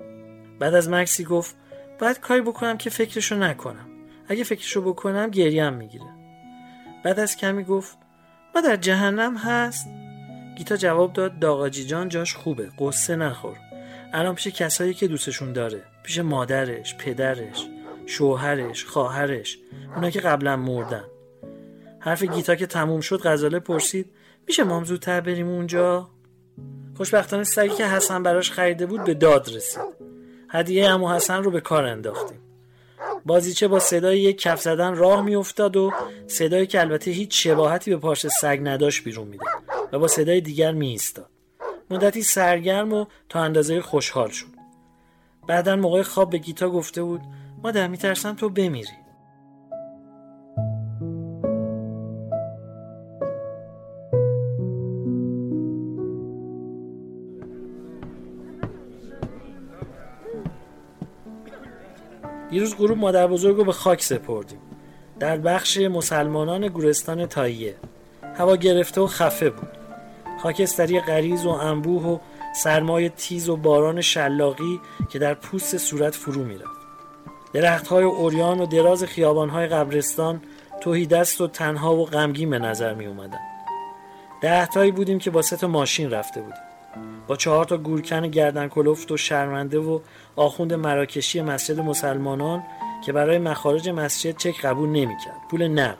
بعد 0.59 0.73
از 0.73 0.89
مکسی 0.89 1.23
گفت 1.23 1.55
باید 1.99 2.19
کاری 2.19 2.41
بکنم 2.41 2.77
که 2.77 2.89
فکرشو 2.89 3.35
نکنم. 3.35 3.87
اگه 4.27 4.43
فکرشو 4.43 4.81
بکنم 4.81 5.29
گریم 5.29 5.73
می‌گیره. 5.73 6.09
بعد 7.03 7.19
از 7.19 7.37
کمی 7.37 7.63
گفت 7.63 7.97
ما 8.55 8.61
در 8.61 8.75
جهنم 8.75 9.37
هست؟ 9.37 9.87
گیتا 10.57 10.75
جواب 10.75 11.13
داد 11.13 11.39
داغاجی 11.39 11.85
جان 11.85 12.09
جاش 12.09 12.35
خوبه. 12.35 12.71
قصه 12.79 13.15
نخور. 13.15 13.57
الان 14.13 14.35
پیش 14.35 14.47
کسایی 14.47 14.93
که 14.93 15.07
دوستشون 15.07 15.53
داره. 15.53 15.83
پیش 16.03 16.19
مادرش 16.19 16.95
پدرش 16.97 17.67
شوهرش 18.05 18.85
خواهرش. 18.85 19.57
اونا 19.95 20.09
که 20.09 20.19
قبلا 20.19 20.55
مردن. 20.55 21.03
حرف 21.99 22.23
گیتا 22.23 22.55
که 22.55 22.65
تموم 22.65 23.01
شد 23.01 23.21
غزاله 23.27 23.59
پرسید 23.59 24.11
میشه 24.47 24.63
ما 24.63 24.77
هم 24.77 24.83
زودتر 24.83 25.21
بریم 25.21 25.47
اونجا؟ 25.47 26.09
خوشبختانه 26.97 27.43
سگی 27.43 27.75
که 27.75 27.85
حسن 27.85 28.23
براش 28.23 28.51
خریده 28.51 28.85
بود 28.85 29.03
به 29.03 29.13
داد 29.13 29.55
رسید. 29.55 29.81
هدیه 30.49 30.89
امو 30.89 31.09
حسن 31.09 31.43
رو 31.43 31.51
به 31.51 31.61
کار 31.61 31.85
انداختیم. 31.85 32.39
بازیچه 33.25 33.67
با 33.67 33.79
صدای 33.79 34.19
یک 34.19 34.41
کف 34.41 34.61
زدن 34.61 34.95
راه 34.95 35.21
میافتاد 35.21 35.77
و 35.77 35.93
صدایی 36.27 36.67
که 36.67 36.81
البته 36.81 37.11
هیچ 37.11 37.43
شباهتی 37.43 37.91
به 37.91 37.97
پارچه 37.97 38.29
سگ 38.29 38.59
نداشت 38.63 39.03
بیرون 39.03 39.27
می‌داد 39.27 39.47
و 39.91 39.99
با 39.99 40.07
صدای 40.07 40.41
دیگر 40.41 40.71
می 40.71 40.87
ایستاد. 40.89 41.29
مدتی 41.91 42.23
سرگرم 42.23 42.93
و 42.93 43.05
تا 43.29 43.39
اندازه 43.39 43.81
خوشحال 43.81 44.29
شد. 44.29 44.47
بعدا 45.47 45.75
موقع 45.75 46.01
خواب 46.01 46.29
به 46.29 46.37
گیتا 46.37 46.69
گفته 46.69 47.03
بود 47.03 47.21
مادر 47.63 47.87
میترسم 47.87 48.35
تو 48.35 48.49
بمیری. 48.49 49.01
دیروز 62.49 62.75
گروه 62.75 62.97
مادر 62.97 63.27
بزرگ 63.27 63.57
رو 63.57 63.63
به 63.63 63.71
خاک 63.71 64.03
سپردیم. 64.03 64.59
در 65.19 65.37
بخش 65.37 65.77
مسلمانان 65.77 66.67
گورستان 66.67 67.25
تاییه. 67.25 67.75
هوا 68.35 68.55
گرفته 68.55 69.01
و 69.01 69.07
خفه 69.07 69.49
بود. 69.49 69.70
خاکستری 70.43 70.99
غریز 70.99 71.45
و 71.45 71.49
انبوه 71.49 72.03
و 72.03 72.17
سرمای 72.55 73.09
تیز 73.09 73.49
و 73.49 73.57
باران 73.57 74.01
شلاقی 74.01 74.79
که 75.09 75.19
در 75.19 75.33
پوست 75.33 75.77
صورت 75.77 76.15
فرو 76.15 76.43
می‌رفت. 76.43 76.81
درخت 77.53 77.87
های 77.87 78.03
اوریان 78.03 78.59
و 78.59 78.65
دراز 78.65 79.03
خیابان 79.03 79.49
های 79.49 79.67
قبرستان 79.67 80.41
توهی 80.81 81.05
دست 81.05 81.41
و 81.41 81.47
تنها 81.47 81.95
و 81.95 82.05
غمگین 82.05 82.49
به 82.49 82.59
نظر 82.59 82.93
می 82.93 83.05
اومدن 83.05 83.39
دهتایی 84.41 84.91
بودیم 84.91 85.19
که 85.19 85.31
با 85.31 85.41
سه 85.41 85.67
ماشین 85.67 86.11
رفته 86.11 86.41
بودیم. 86.41 86.61
با 87.27 87.35
چهار 87.35 87.65
تا 87.65 87.77
گورکن 87.77 88.27
گردن 88.27 88.67
کلفت 88.67 89.11
و 89.11 89.17
شرمنده 89.17 89.79
و 89.79 89.99
آخوند 90.35 90.73
مراکشی 90.73 91.41
مسجد 91.41 91.79
مسلمانان 91.79 92.63
که 93.05 93.11
برای 93.11 93.37
مخارج 93.37 93.89
مسجد 93.89 94.37
چک 94.37 94.61
قبول 94.65 94.89
نمی‌کرد. 94.89 95.37
پول 95.49 95.67
نقد. 95.67 95.97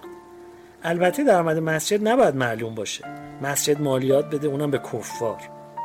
البته 0.84 1.24
درآمد 1.24 1.58
مسجد 1.58 2.08
نباید 2.08 2.36
معلوم 2.36 2.76
باشه. 2.76 3.21
مسجد 3.42 3.82
مالیات 3.82 4.26
بده 4.26 4.48
اونم 4.48 4.72
به 4.72 4.78
کفار. 4.78 5.38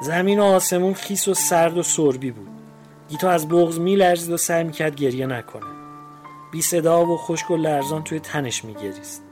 زمین 0.03 0.39
و 0.39 0.43
آسمون 0.43 0.95
خیس 0.95 1.29
و 1.29 1.35
سرد 1.35 1.79
و 1.79 1.83
سربی 1.83 2.31
بود. 2.31 2.49
گیتا 3.09 3.31
از 3.31 3.49
بغز 3.49 3.79
میلرزید 3.79 4.33
و 4.33 4.37
سعی 4.37 4.65
می‌کرد 4.65 4.95
گریه 4.95 5.27
نکنه. 5.27 5.67
بی 6.53 6.63
صدا 6.63 7.07
و 7.07 7.17
خشک 7.17 7.51
و 7.51 7.57
لرزان 7.57 8.05
توی 8.05 8.21
تنش 8.21 8.65
میگریست. 8.65 9.23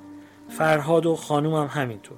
فرهاد 0.48 1.06
و 1.06 1.16
خانوم 1.16 1.54
هم 1.54 1.82
همینطور. 1.82 2.16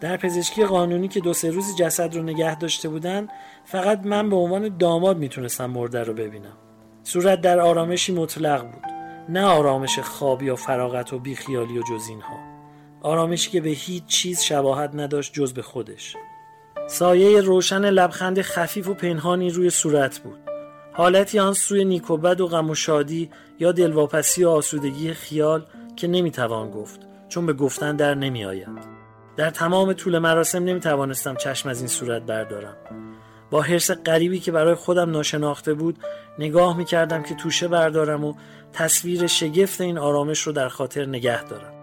در 0.00 0.16
پزشکی 0.16 0.64
قانونی 0.64 1.08
که 1.08 1.20
دو 1.20 1.32
سه 1.32 1.50
روزی 1.50 1.74
جسد 1.74 2.16
رو 2.16 2.22
نگه 2.22 2.58
داشته 2.58 2.88
بودن 2.88 3.28
فقط 3.64 4.00
من 4.06 4.30
به 4.30 4.36
عنوان 4.36 4.76
داماد 4.78 5.18
می‌تونستم 5.18 5.66
مرده 5.66 6.02
رو 6.02 6.14
ببینم. 6.14 6.56
صورت 7.02 7.40
در 7.40 7.60
آرامشی 7.60 8.14
مطلق 8.14 8.62
بود. 8.62 8.84
نه 9.28 9.44
آرامش 9.44 9.98
خواب 9.98 10.42
یا 10.42 10.56
فراغت 10.56 11.12
و 11.12 11.18
بیخیالی 11.18 11.78
و 11.78 11.82
جز 11.82 12.08
اینها. 12.08 12.53
آرامشی 13.04 13.50
که 13.50 13.60
به 13.60 13.70
هیچ 13.70 14.06
چیز 14.06 14.40
شباهت 14.40 14.90
نداشت 14.94 15.32
جز 15.32 15.52
به 15.52 15.62
خودش. 15.62 16.16
سایه 16.88 17.40
روشن 17.40 17.84
لبخند 17.84 18.42
خفیف 18.42 18.88
و 18.88 18.94
پنهانی 18.94 19.50
روی 19.50 19.70
صورت 19.70 20.18
بود. 20.18 20.38
حالتی 20.92 21.38
آن 21.38 21.52
سوی 21.52 21.84
نیکوبد 21.84 22.40
و 22.40 22.46
غم 22.46 22.70
و 22.70 22.74
شادی 22.74 23.30
یا 23.58 23.72
دلواپسی 23.72 24.44
و 24.44 24.48
آسودگی 24.48 25.12
خیال 25.12 25.66
که 25.96 26.08
نمی‌توان 26.08 26.70
گفت 26.70 27.00
چون 27.28 27.46
به 27.46 27.52
گفتن 27.52 27.96
در 27.96 28.14
نمیآید. 28.14 28.68
در 29.36 29.50
تمام 29.50 29.92
طول 29.92 30.18
مراسم 30.18 30.64
نمی 30.64 30.80
توانستم 30.80 31.36
چشم 31.36 31.68
از 31.68 31.78
این 31.78 31.88
صورت 31.88 32.22
بردارم. 32.22 32.76
با 33.50 33.62
حرس 33.62 33.90
غریبی 33.90 34.40
که 34.40 34.52
برای 34.52 34.74
خودم 34.74 35.10
ناشناخته 35.10 35.74
بود 35.74 35.98
نگاه 36.38 36.76
می 36.76 36.84
کردم 36.84 37.22
که 37.22 37.34
توشه 37.34 37.68
بردارم 37.68 38.24
و 38.24 38.34
تصویر 38.72 39.26
شگفت 39.26 39.80
این 39.80 39.98
آرامش 39.98 40.40
رو 40.40 40.52
در 40.52 40.68
خاطر 40.68 41.06
نگه 41.06 41.44
دارم. 41.44 41.73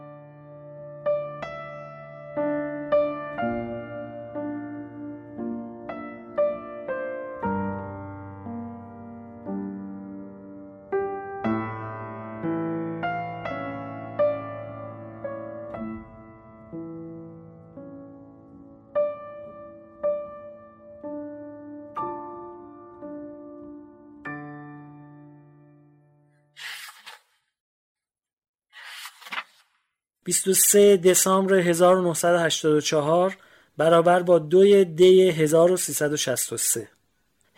23 30.31 30.97
دسامبر 30.97 31.53
1984 31.53 33.37
برابر 33.77 34.21
با 34.21 34.39
دوی 34.39 34.85
دی 34.85 35.29
1363 35.29 36.87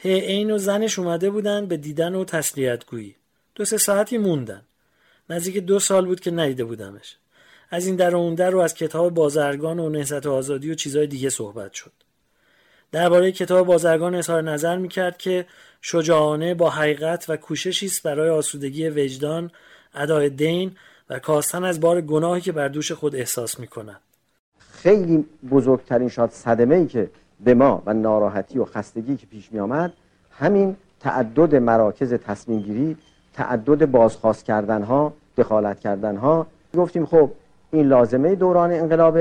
این 0.04 0.52
و 0.52 0.58
زنش 0.58 1.00
اومده 1.00 1.30
بودن 1.30 1.66
به 1.66 1.78
دیدن 1.78 2.16
و 2.16 2.26
تسلیت 2.26 2.86
گویی 2.86 3.16
دو 3.56 3.66
سه 3.66 3.78
ساعتی 3.78 4.18
موندن. 4.18 4.62
نزدیک 5.30 5.58
دو 5.58 5.80
سال 5.80 6.06
بود 6.06 6.20
که 6.20 6.32
ندیده 6.32 6.64
بودمش. 6.64 7.18
از 7.70 7.88
این 7.88 7.96
در 7.96 8.16
و 8.16 8.20
اون 8.20 8.36
در 8.36 8.50
رو 8.50 8.60
از 8.60 8.74
کتاب 8.74 9.14
بازرگان 9.14 9.80
و 9.80 9.90
نهضت 9.90 10.26
آزادی 10.26 10.72
و 10.72 10.76
چیزهای 10.76 11.08
دیگه 11.08 11.30
صحبت 11.30 11.74
شد. 11.74 11.92
درباره 12.92 13.32
کتاب 13.32 13.68
بازرگان 13.68 14.16
اظهار 14.16 14.42
نظر 14.42 14.78
می‌کرد 14.78 15.18
که 15.18 15.46
شجاعانه 15.82 16.54
با 16.54 16.70
حقیقت 16.70 17.26
و 17.30 17.38
کوششی 17.38 17.86
است 17.86 18.04
برای 18.04 18.30
آسودگی 18.30 18.90
وجدان 18.90 19.52
ادای 19.94 20.30
دین 20.30 20.76
و 21.10 21.20
کاستن 21.20 21.64
از 21.64 21.80
بار 21.80 22.02
گناهی 22.02 22.42
که 22.42 22.52
بر 22.52 22.68
دوش 22.68 22.92
خود 22.92 23.16
احساس 23.16 23.60
می‌کنند 23.60 24.02
خیلی 24.58 25.26
بزرگترین 25.52 26.10
شاد 26.10 26.30
صدمه 26.30 26.76
ای 26.76 26.88
که 26.88 27.10
به 27.44 27.54
ما 27.54 27.84
و 27.86 27.94
ناراحتی 27.94 28.60
و 28.60 28.66
خستگی 28.66 29.18
که 29.18 29.28
پیش 29.28 29.52
می 29.52 29.60
آمد 29.60 29.94
همین 30.32 30.76
تعدد 31.00 31.56
مراکز 31.56 32.14
تصمیم 32.14 32.60
گیری 32.60 32.98
تعدد 33.34 33.86
بازخواست 33.86 34.46
کردن 34.46 34.84
ها 34.84 35.14
دخالت 35.38 35.80
کردن 35.80 36.18
ها 36.18 36.48
گفتیم 36.78 37.06
خب 37.06 37.32
این 37.72 37.88
لازمه 37.88 38.36
دوران 38.36 38.72
انقلاب 38.72 39.20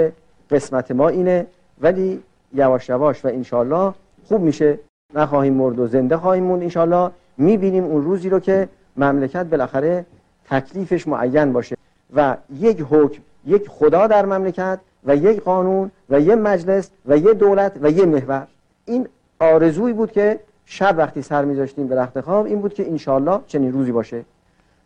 قسمت 0.51 0.91
ما 0.91 1.09
اینه 1.09 1.47
ولی 1.81 2.23
یواش 2.55 2.89
یواش 2.89 3.25
و 3.25 3.29
انشالله 3.29 3.95
خوب 4.25 4.41
میشه. 4.41 4.79
نخواهیم 5.15 5.55
مرد 5.55 5.79
و 5.79 5.87
زنده 5.87 6.17
خواهیم 6.17 6.45
موند 6.45 6.63
انشالله 6.63 7.11
می‌بینیم 7.39 7.85
اون 7.85 8.05
روزی 8.05 8.29
رو 8.29 8.41
که 8.41 8.69
مملکت 8.97 9.47
بالاخره 9.47 10.07
تکلیفش 10.51 11.09
معین 11.09 11.53
باشه 11.53 11.77
و 12.17 12.37
یک 12.59 12.85
حکم 12.91 13.23
یک 13.47 13.69
خدا 13.69 14.07
در 14.07 14.27
مملکت 14.27 14.79
و 15.05 15.17
یک 15.17 15.43
قانون 15.43 15.91
و 16.11 16.21
یک 16.21 16.31
مجلس 16.31 16.91
و 17.07 17.17
یک 17.17 17.39
دولت 17.39 17.73
و 17.83 17.91
یک 17.91 18.05
محور. 18.05 18.47
این 18.85 19.09
آرزویی 19.41 19.95
بود 19.95 20.13
که 20.13 20.41
شب 20.65 20.95
وقتی 20.99 21.23
سر 21.23 21.45
میذاشتیم 21.45 21.87
به 21.87 22.01
رخت 22.01 22.21
خواب 22.21 22.47
این 22.47 22.61
بود 22.61 22.75
که 22.75 22.91
انشالله 22.91 23.41
چنین 23.47 23.73
روزی 23.73 23.93
باشه. 23.93 24.25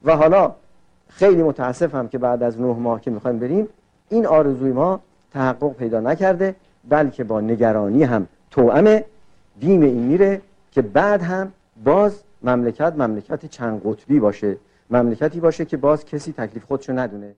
و 0.04 0.16
حالا 0.16 0.54
خیلی 1.08 1.42
متاسفم 1.42 2.08
که 2.08 2.18
بعد 2.18 2.42
از 2.42 2.60
نه 2.60 2.66
ماه 2.66 3.00
که 3.00 3.10
می‌خوایم 3.10 3.38
بریم 3.38 3.68
این 4.08 4.26
آرزوی 4.26 4.72
ما 4.72 5.00
تحقق 5.32 5.72
پیدا 5.72 6.00
نکرده 6.00 6.54
بلکه 6.88 7.24
با 7.24 7.40
نگرانی 7.40 8.04
هم 8.04 8.26
توأمه. 8.50 9.04
بیم 9.60 9.82
این 9.82 10.02
میره 10.02 10.40
که 10.72 10.82
بعد 10.82 11.22
هم 11.22 11.52
باز 11.84 12.22
مملکت 12.42 12.92
مملکت 12.96 13.46
چند 13.46 13.82
قطبی 13.84 14.20
باشه. 14.20 14.56
مملکتی 14.90 15.40
باشه 15.40 15.64
که 15.64 15.76
باز 15.76 16.04
کسی 16.04 16.32
تکلیف 16.32 16.64
خودشو 16.64 16.92
ندونه. 16.92 17.36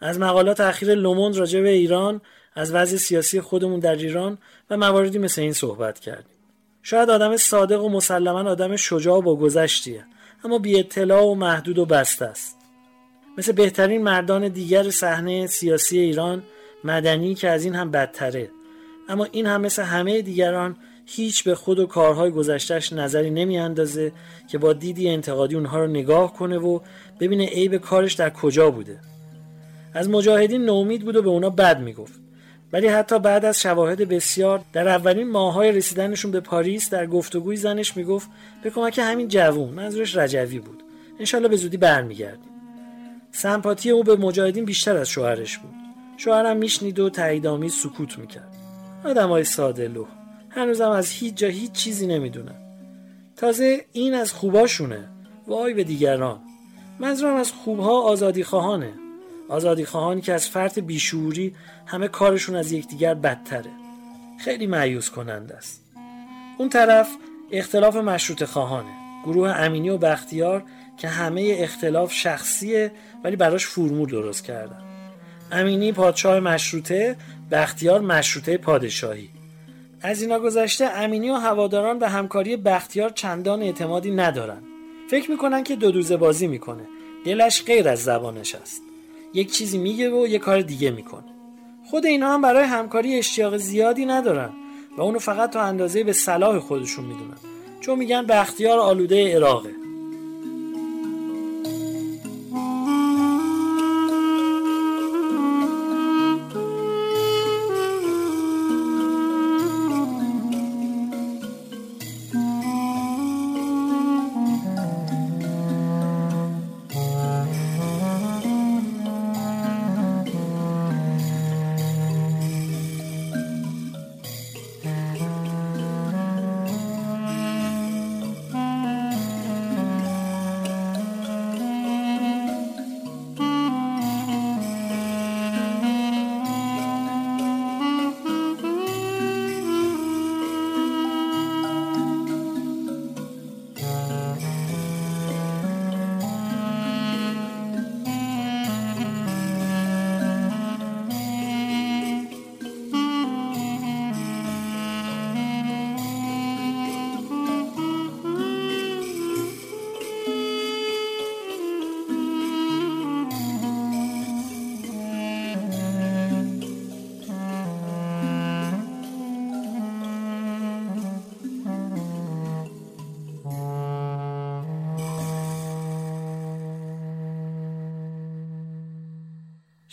از 0.00 0.18
مقالات 0.18 0.60
اخیر 0.60 0.94
لوموند 0.94 1.36
راجع 1.36 1.60
به 1.60 1.68
ایران 1.68 2.20
از 2.54 2.74
وضع 2.74 2.96
سیاسی 2.96 3.40
خودمون 3.40 3.80
در 3.80 3.96
ایران 3.96 4.38
و 4.70 4.76
مواردی 4.76 5.18
مثل 5.18 5.42
این 5.42 5.52
صحبت 5.52 5.98
کردیم. 5.98 6.36
شاید 6.82 7.10
آدم 7.10 7.36
صادق 7.36 7.84
و 7.84 7.88
مسلما 7.88 8.50
آدم 8.50 8.76
شجاع 8.76 9.18
و 9.18 9.22
با 9.22 9.36
گذشتیه 9.36 10.04
اما 10.44 10.58
بی 10.58 10.78
اطلاع 10.78 11.22
و 11.22 11.34
محدود 11.34 11.78
و 11.78 11.86
بسته 11.86 12.24
است. 12.24 12.56
مثل 13.38 13.52
بهترین 13.52 14.02
مردان 14.02 14.48
دیگر 14.48 14.90
صحنه 14.90 15.46
سیاسی 15.46 15.98
ایران 15.98 16.42
مدنی 16.84 17.34
که 17.34 17.50
از 17.50 17.64
این 17.64 17.74
هم 17.74 17.90
بدتره. 17.90 18.50
اما 19.08 19.24
این 19.24 19.46
هم 19.46 19.60
مثل 19.60 19.82
همه 19.82 20.22
دیگران 20.22 20.76
هیچ 21.14 21.44
به 21.44 21.54
خود 21.54 21.78
و 21.78 21.86
کارهای 21.86 22.30
گذشتهش 22.30 22.92
نظری 22.92 23.30
نمی 23.30 23.58
اندازه 23.58 24.12
که 24.48 24.58
با 24.58 24.72
دیدی 24.72 25.08
انتقادی 25.08 25.54
اونها 25.54 25.78
رو 25.78 25.86
نگاه 25.86 26.32
کنه 26.32 26.58
و 26.58 26.80
ببینه 27.20 27.46
عیب 27.46 27.76
کارش 27.76 28.14
در 28.14 28.30
کجا 28.30 28.70
بوده. 28.70 28.98
از 29.94 30.08
مجاهدین 30.08 30.64
نومید 30.64 31.04
بود 31.04 31.16
و 31.16 31.22
به 31.22 31.28
اونا 31.28 31.50
بد 31.50 31.80
می‌گفت. 31.80 32.20
ولی 32.72 32.86
حتی 32.86 33.18
بعد 33.18 33.44
از 33.44 33.60
شواهد 33.60 33.98
بسیار 34.08 34.64
در 34.72 34.88
اولین 34.88 35.30
ماهای 35.30 35.72
رسیدنشون 35.72 36.30
به 36.30 36.40
پاریس 36.40 36.90
در 36.90 37.06
گفتگوی 37.06 37.56
زنش 37.56 37.96
می‌گفت 37.96 38.28
به 38.62 38.70
کمک 38.70 38.98
همین 39.02 39.28
جوون 39.28 39.68
منظورش 39.68 40.16
رجوی 40.16 40.58
بود. 40.58 40.82
انشالله 41.20 41.48
به 41.48 41.56
زودی 41.56 41.76
برمیگردیم. 41.76 42.50
سمپاتی 43.32 43.90
او 43.90 44.04
به 44.04 44.16
مجاهدین 44.16 44.64
بیشتر 44.64 44.96
از 44.96 45.08
شوهرش 45.08 45.58
بود. 45.58 45.74
شوهرم 46.16 46.56
میشنید 46.56 46.98
و 46.98 47.10
تاییدآمیز 47.10 47.74
سکوت 47.74 48.18
می‌کرد. 48.18 48.54
های 49.04 49.44
ساده 49.44 49.88
لو 49.88 50.04
هنوزم 50.54 50.90
از 50.90 51.10
هیچ 51.10 51.34
جا 51.34 51.48
هیچ 51.48 51.72
چیزی 51.72 52.06
نمی‌دونن 52.06 52.54
تازه 53.36 53.84
این 53.92 54.14
از 54.14 54.32
خوباشونه. 54.32 55.08
وای 55.46 55.74
به 55.74 55.84
دیگران. 55.84 56.40
منظورم 56.98 57.36
از 57.36 57.52
خوبها 57.52 58.02
آزادی 58.02 58.44
خواهانه. 58.44 58.92
آزادی 59.48 59.84
خواهانی 59.84 60.20
که 60.20 60.32
از 60.32 60.48
فرط 60.48 60.78
بیشوری 60.78 61.54
همه 61.86 62.08
کارشون 62.08 62.56
از 62.56 62.72
یکدیگر 62.72 63.14
بدتره. 63.14 63.70
خیلی 64.38 64.66
معیوز 64.66 65.10
کننده 65.10 65.56
است. 65.56 65.82
اون 66.58 66.68
طرف 66.68 67.08
اختلاف 67.52 67.96
مشروط 67.96 68.44
خواهانه. 68.44 68.90
گروه 69.24 69.50
امینی 69.50 69.90
و 69.90 69.98
بختیار 69.98 70.64
که 70.96 71.08
همه 71.08 71.56
اختلاف 71.58 72.12
شخصیه 72.12 72.92
ولی 73.24 73.36
براش 73.36 73.66
فرمول 73.66 74.10
درست 74.10 74.44
کردن. 74.44 74.82
امینی 75.52 75.92
پادشاه 75.92 76.40
مشروطه 76.40 77.16
بختیار 77.50 78.00
مشروطه 78.00 78.56
پادشاهی. 78.56 79.28
از 80.04 80.22
اینا 80.22 80.38
گذشته 80.38 80.84
امینی 80.84 81.30
و 81.30 81.34
هواداران 81.34 81.98
به 81.98 82.08
همکاری 82.08 82.56
بختیار 82.56 83.10
چندان 83.10 83.62
اعتمادی 83.62 84.10
ندارن. 84.10 84.62
فکر 85.10 85.30
می‌کنن 85.30 85.64
که 85.64 85.76
دو 85.76 85.90
دوزه 85.90 86.16
بازی 86.16 86.46
می‌کنه. 86.46 86.82
دلش 87.24 87.64
غیر 87.64 87.88
از 87.88 88.04
زبانش 88.04 88.54
است. 88.54 88.82
یک 89.34 89.52
چیزی 89.52 89.78
میگه 89.78 90.10
و 90.10 90.26
یک 90.26 90.40
کار 90.40 90.60
دیگه 90.60 90.90
می‌کنه. 90.90 91.24
خود 91.90 92.06
اینا 92.06 92.34
هم 92.34 92.42
برای 92.42 92.64
همکاری 92.64 93.18
اشتیاق 93.18 93.56
زیادی 93.56 94.06
ندارن 94.06 94.50
و 94.96 95.02
اونو 95.02 95.18
فقط 95.18 95.50
تا 95.50 95.60
اندازه 95.60 96.04
به 96.04 96.12
صلاح 96.12 96.58
خودشون 96.58 97.04
می‌دونن. 97.04 97.36
چون 97.80 97.98
میگن 97.98 98.26
بختیار 98.26 98.78
آلوده 98.78 99.34
عراقه. 99.34 99.70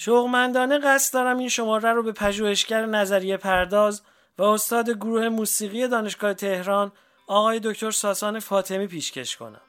شوقمندانه 0.02 0.78
قصد 0.78 1.14
دارم 1.14 1.38
این 1.38 1.50
شماره 1.50 1.92
رو 1.92 2.04
به 2.04 2.12
پژوهشگر 2.12 2.86
نظریه 2.86 3.38
پرداز 3.38 4.02
و 4.38 4.44
استاد 4.44 4.90
گروه 4.90 5.30
موسیقی 5.30 5.88
دانشگاه 5.88 6.34
تهران 6.34 6.92
آقای 7.28 7.60
دکتر 7.64 7.92
ساسان 7.92 8.40
فاطمی 8.40 8.88
پیشکش 8.88 9.38
کنم. 9.38 9.62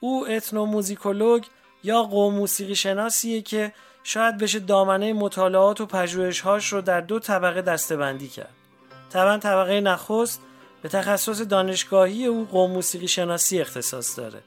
او 0.00 0.28
اتنوموزیکولوگ 0.28 1.44
یا 1.84 2.02
قوم 2.02 2.34
موسیقی 2.34 2.74
شناسیه 2.74 3.42
که 3.42 3.72
شاید 4.02 4.38
بشه 4.38 4.58
دامنه 4.58 5.12
مطالعات 5.12 5.80
و 5.80 5.86
پژوهش‌هاش 5.86 6.72
رو 6.72 6.80
در 6.80 7.00
دو 7.00 7.18
طبقه 7.18 7.62
دستبندی 7.62 8.28
کرد. 8.28 8.54
طبعا 9.12 9.38
طبقه 9.38 9.80
نخست 9.80 10.42
به 10.82 10.88
تخصص 10.88 11.40
دانشگاهی 11.40 12.26
او 12.26 12.48
قوم 12.52 12.70
موسیقی 12.70 13.08
شناسی 13.08 13.60
اختصاص 13.60 14.18
داره 14.18 14.40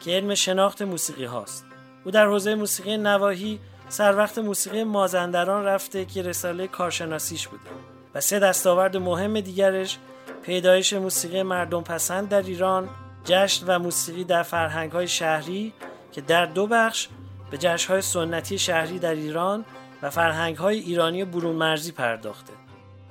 که 0.00 0.10
علم 0.10 0.34
شناخت 0.34 0.82
موسیقی 0.82 1.24
هاست. 1.24 1.64
او 2.04 2.10
در 2.10 2.26
حوزه 2.26 2.54
موسیقی 2.54 2.96
نواهی 2.96 3.60
سر 3.92 4.16
وقت 4.16 4.38
موسیقی 4.38 4.84
مازندران 4.84 5.64
رفته 5.64 6.04
که 6.04 6.22
رساله 6.22 6.66
کارشناسیش 6.66 7.48
بوده 7.48 7.70
و 8.14 8.20
سه 8.20 8.38
دستاورد 8.38 8.96
مهم 8.96 9.40
دیگرش 9.40 9.98
پیدایش 10.42 10.92
موسیقی 10.92 11.42
مردم 11.42 11.82
پسند 11.82 12.28
در 12.28 12.42
ایران 12.42 12.88
جشن 13.24 13.66
و 13.66 13.78
موسیقی 13.78 14.24
در 14.24 14.42
فرهنگ 14.42 14.92
های 14.92 15.08
شهری 15.08 15.72
که 16.12 16.20
در 16.20 16.46
دو 16.46 16.66
بخش 16.66 17.08
به 17.50 17.58
جشن 17.58 17.92
های 17.92 18.02
سنتی 18.02 18.58
شهری 18.58 18.98
در 18.98 19.14
ایران 19.14 19.64
و 20.02 20.10
فرهنگ 20.10 20.56
های 20.56 20.78
ایرانی 20.78 21.24
برون 21.24 21.56
مرزی 21.56 21.92
پرداخته. 21.92 22.52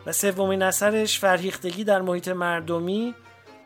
و 0.05 0.11
سومین 0.11 0.63
اثرش 0.63 1.19
فرهیختگی 1.19 1.83
در 1.83 2.01
محیط 2.01 2.27
مردمی 2.27 3.15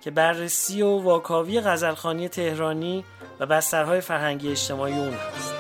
که 0.01 0.11
بررسی 0.11 0.82
و 0.82 1.01
واکاوی 1.01 1.61
غزلخانی 1.61 2.30
تهرانی 2.30 3.05
و 3.39 3.45
بسترهای 3.45 4.01
فرهنگی 4.01 4.51
اجتماعی 4.51 4.93
اون 4.93 5.13
هست. 5.13 5.54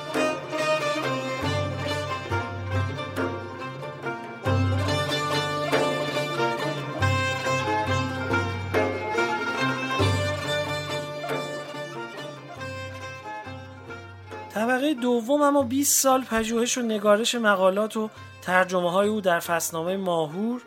دوم 14.95 15.41
اما 15.41 15.63
20 15.63 16.01
سال 16.01 16.23
پژوهش 16.23 16.77
و 16.77 16.81
نگارش 16.81 17.35
مقالات 17.35 17.97
و 17.97 18.09
ترجمه 18.41 18.91
های 18.91 19.07
او 19.07 19.21
در 19.21 19.39
فصلنامه 19.39 19.97
ماهور 19.97 20.61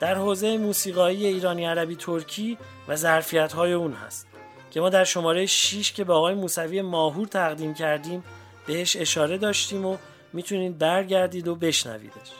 در 0.00 0.14
حوزه 0.14 0.58
موسیقایی 0.58 1.26
ایرانی 1.26 1.64
عربی 1.64 1.96
ترکی 1.96 2.58
و 2.88 2.96
ظرفیت 2.96 3.52
های 3.52 3.72
اون 3.72 3.92
هست 3.92 4.26
که 4.70 4.80
ما 4.80 4.88
در 4.88 5.04
شماره 5.04 5.46
6 5.46 5.92
که 5.92 6.04
به 6.04 6.12
آقای 6.12 6.34
موسوی 6.34 6.82
ماهور 6.82 7.26
تقدیم 7.26 7.74
کردیم 7.74 8.24
بهش 8.66 8.96
اشاره 8.96 9.38
داشتیم 9.38 9.86
و 9.86 9.96
می‌تونید 10.32 10.78
برگردید 10.78 11.48
و 11.48 11.54
بشنویدش. 11.54 12.30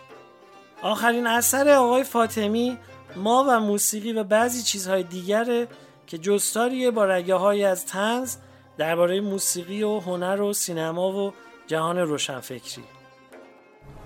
آخرین 0.83 1.27
اثر 1.27 1.69
آقای 1.69 2.05
فاطمی 2.05 2.79
ما 3.17 3.45
و 3.49 3.61
موسیقی 3.61 4.13
و 4.13 4.25
بعضی 4.25 4.63
چیزهای 4.63 5.03
دیگره 5.03 5.69
که 6.07 6.19
جستاریه 6.19 6.91
با 6.91 7.05
رگه 7.05 7.35
های 7.35 7.65
از 7.65 7.87
تنز 7.87 8.37
درباره 8.79 9.21
موسیقی 9.21 9.83
و 9.83 9.99
هنر 10.01 10.41
و 10.41 10.53
سینما 10.53 11.13
و 11.13 11.33
جهان 11.67 11.99
روشنفکری. 11.99 12.85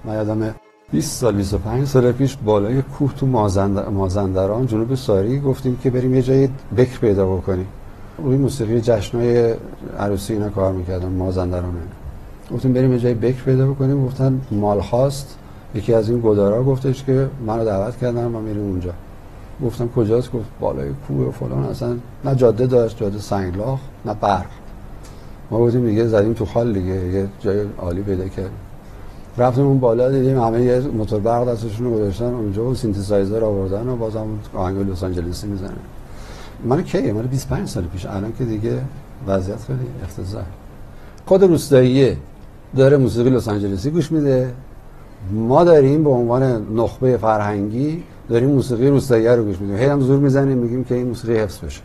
من 0.05 0.15
یادم 0.15 0.55
20 0.93 1.21
سال 1.21 1.35
25 1.35 1.87
سال 1.87 2.13
پیش 2.13 2.37
بالای 2.45 2.83
کوه 2.83 3.15
تو 3.15 3.27
مازندر... 3.27 3.89
مازندران 3.89 4.67
جنوب 4.67 4.95
ساری 4.95 5.41
گفتیم 5.41 5.79
که 5.83 5.91
بریم 5.91 6.15
یه 6.15 6.23
جایی 6.23 6.51
بکر 6.77 6.99
پیدا 6.99 7.37
بکنیم. 7.37 7.69
روی 8.19 8.37
موسیقی 8.37 8.81
جشنای 8.81 9.55
عروسی 9.99 10.33
اینا 10.33 10.49
کار 10.49 10.73
می‌کردن 10.73 11.09
مازندران 11.09 11.75
گفتیم 12.53 12.73
بریم 12.73 12.93
یه 12.93 12.99
جایی 12.99 13.15
بکر 13.15 13.43
پیدا 13.43 13.67
بکنیم. 13.67 14.07
گفتن 14.07 14.41
مال 14.51 14.81
خواست. 14.81 15.39
یکی 15.75 15.95
از 15.95 16.11
این 16.11 16.21
گدارا 16.25 16.65
گفتش 16.65 17.05
که 17.05 17.31
منو 17.47 17.65
دعوت 17.65 17.99
کردن 17.99 18.27
ما 18.27 18.41
میریم 18.41 18.63
اونجا. 18.63 18.93
گفتم 19.65 19.89
کجاست؟ 19.89 20.33
گفت 20.33 20.47
بالای 20.61 20.91
کوه 21.09 21.29
و 21.29 21.31
فلان. 21.31 21.65
اصلا 21.65 21.97
نه 22.25 22.35
جاده 22.35 22.67
داشت 22.67 22.99
جاده 22.99 23.19
سنگلاخ 23.19 23.81
نه 24.05 24.15
برق. 24.15 24.47
ما 25.51 25.59
بودیم 25.59 25.87
دیگه 25.87 26.07
زدیم 26.07 26.33
تو 26.33 26.45
خال 26.45 26.73
دیگه 26.73 26.95
یه 26.95 27.29
جای 27.41 27.61
عالی 27.79 28.03
پیدا 28.03 28.29
کردیم. 28.29 28.59
رفتیم 29.39 29.65
اون 29.65 29.79
بالا 29.79 30.11
دیدیم 30.11 30.41
همه 30.41 30.63
یه 30.63 30.81
موتور 30.81 31.21
برق 31.21 31.49
دستشون 31.49 31.87
رو 31.87 31.95
گذاشتن 31.95 32.25
اونجا 32.25 32.65
و 32.65 32.75
سینتزایزر 32.75 33.45
آوردن 33.45 33.89
و 33.89 33.97
بازم 33.97 34.27
آهنگ 34.55 34.91
لس 34.91 35.05
آنجلسی 35.05 35.47
می‌زنن. 35.47 35.71
من 36.65 36.83
کیه 36.83 37.13
من 37.13 37.23
25 37.23 37.69
سال 37.69 37.85
پیش. 37.85 38.07
الان 38.07 38.33
که 38.39 38.45
دیگه 38.45 38.79
وضعیت 39.27 39.59
خیلی 39.67 39.79
افتضاح. 40.05 40.45
خود 41.27 41.43
روستاییه 41.43 42.17
داره 42.77 42.97
موسیقی 42.97 43.31
لس 43.31 43.49
آنجلسی 43.49 43.91
گوش 43.91 44.13
میده. 44.13 44.53
ما 45.33 45.65
داریم 45.65 46.05
به 46.05 46.11
عنوان 46.11 46.67
نخبه 46.77 47.17
فرهنگی 47.17 48.03
داریم 48.29 48.51
موسیقی 48.51 48.89
روستایی 48.89 49.27
رو 49.29 49.45
گوش 49.45 49.61
میدیم. 49.61 49.77
هی 49.77 49.85
هم 49.87 50.01
زور 50.01 50.19
می‌زنیم 50.19 50.59
میگیم 50.59 50.85
که 50.85 50.95
این 50.95 51.07
موسیقی 51.07 51.37
حفظ 51.37 51.59
بشه. 51.59 51.81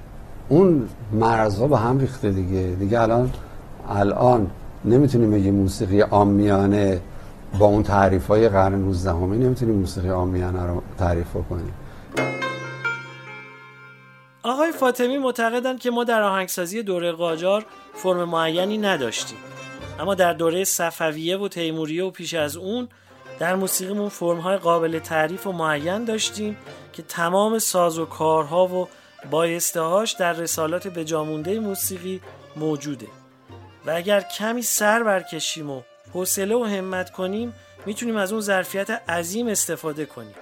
اون 0.49 0.81
مرزها 1.13 1.67
به 1.67 1.77
هم 1.77 1.99
ریخته 1.99 2.31
دیگه. 2.31 2.75
دیگه 2.79 3.01
الان 3.01 3.29
الان 3.89 4.51
نمی‌تونیم 4.85 5.31
بگیم 5.31 5.55
موسیقی 5.55 6.01
آمیانه 6.01 7.01
با 7.59 7.65
اون 7.65 7.83
تعریف 7.83 8.27
های 8.27 8.49
قرن 8.49 8.75
19 8.75 9.11
همه 9.11 9.37
نمی‌تونیم 9.37 9.75
موسیقی 9.75 10.09
آمیانه 10.09 10.65
رو 10.65 10.81
تعریف 10.97 11.33
کنیم 11.49 11.73
آقای 14.43 14.71
فاطمی 14.71 15.17
معتقدند 15.17 15.79
که 15.79 15.91
ما 15.91 16.03
در 16.03 16.21
آهنگسازی 16.21 16.83
دوره 16.83 17.11
قاجار 17.11 17.65
فرم 17.93 18.29
معینی 18.29 18.77
نداشتیم. 18.77 19.37
اما 19.99 20.15
در 20.15 20.33
دوره 20.33 20.63
صفویه 20.63 21.37
و 21.37 21.47
تیموریه 21.47 22.03
و 22.03 22.11
پیش 22.11 22.33
از 22.33 22.57
اون 22.57 22.87
در 23.39 23.55
موسیقیمون 23.55 24.09
فرمهای 24.09 24.57
قابل 24.57 24.99
تعریف 24.99 25.47
و 25.47 25.51
معین 25.51 26.05
داشتیم 26.05 26.57
که 26.93 27.03
تمام 27.03 27.59
ساز 27.59 27.99
و 27.99 28.05
کارها 28.05 28.67
و 28.67 28.87
بایستهاش 29.31 30.11
در 30.11 30.33
رسالات 30.33 30.87
بجامونده 30.87 31.59
موسیقی 31.59 32.21
موجوده. 32.55 33.07
و 33.85 33.91
اگر 33.91 34.21
کمی 34.21 34.61
سر 34.61 35.03
برکشیم 35.03 35.69
و 35.69 35.81
حوصله 36.13 36.55
و 36.55 36.63
همت 36.63 37.11
کنیم 37.11 37.53
می‌تونیم 37.85 38.17
از 38.17 38.31
اون 38.31 38.41
ظرفیت 38.41 38.89
عظیم 39.09 39.47
استفاده 39.47 40.05
کنیم. 40.05 40.35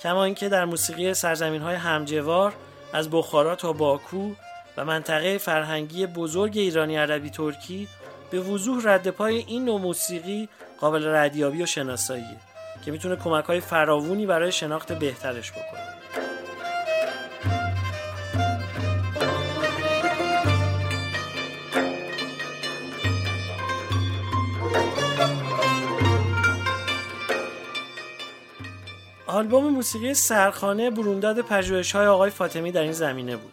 کما 0.00 0.24
اینکه 0.24 0.48
در 0.48 0.64
موسیقی 0.64 1.14
سرزمین 1.14 1.62
های 1.62 1.74
همجوار 1.74 2.52
از 2.92 3.10
بخارا 3.10 3.56
تا 3.56 3.72
باکو 3.72 4.32
و 4.76 4.84
منطقه 4.84 5.38
فرهنگی 5.38 6.06
بزرگ 6.06 6.58
ایرانی 6.58 6.96
عربی 6.96 7.30
ترکی 7.30 7.88
به 8.30 8.40
وضوح 8.40 8.82
رد 8.84 9.08
پای 9.08 9.36
این 9.36 9.64
نوع 9.64 9.80
موسیقی 9.80 10.48
قابل 10.80 11.06
ردیابی 11.06 11.62
و 11.62 11.66
شناساییه 11.66 12.36
که 12.84 12.90
می‌تونه 12.90 13.16
کمک 13.16 13.44
های 13.44 13.60
فراوونی 13.60 14.26
برای 14.26 14.52
شناخت 14.52 14.92
بهترش 14.92 15.52
بکنه. 15.52 16.01
آلبوم 29.32 29.68
موسیقی 29.68 30.14
سرخانه 30.14 30.90
برونداد 30.90 31.40
پژوهش 31.40 31.92
های 31.92 32.06
آقای 32.06 32.30
فاطمی 32.30 32.72
در 32.72 32.82
این 32.82 32.92
زمینه 32.92 33.36
بود 33.36 33.52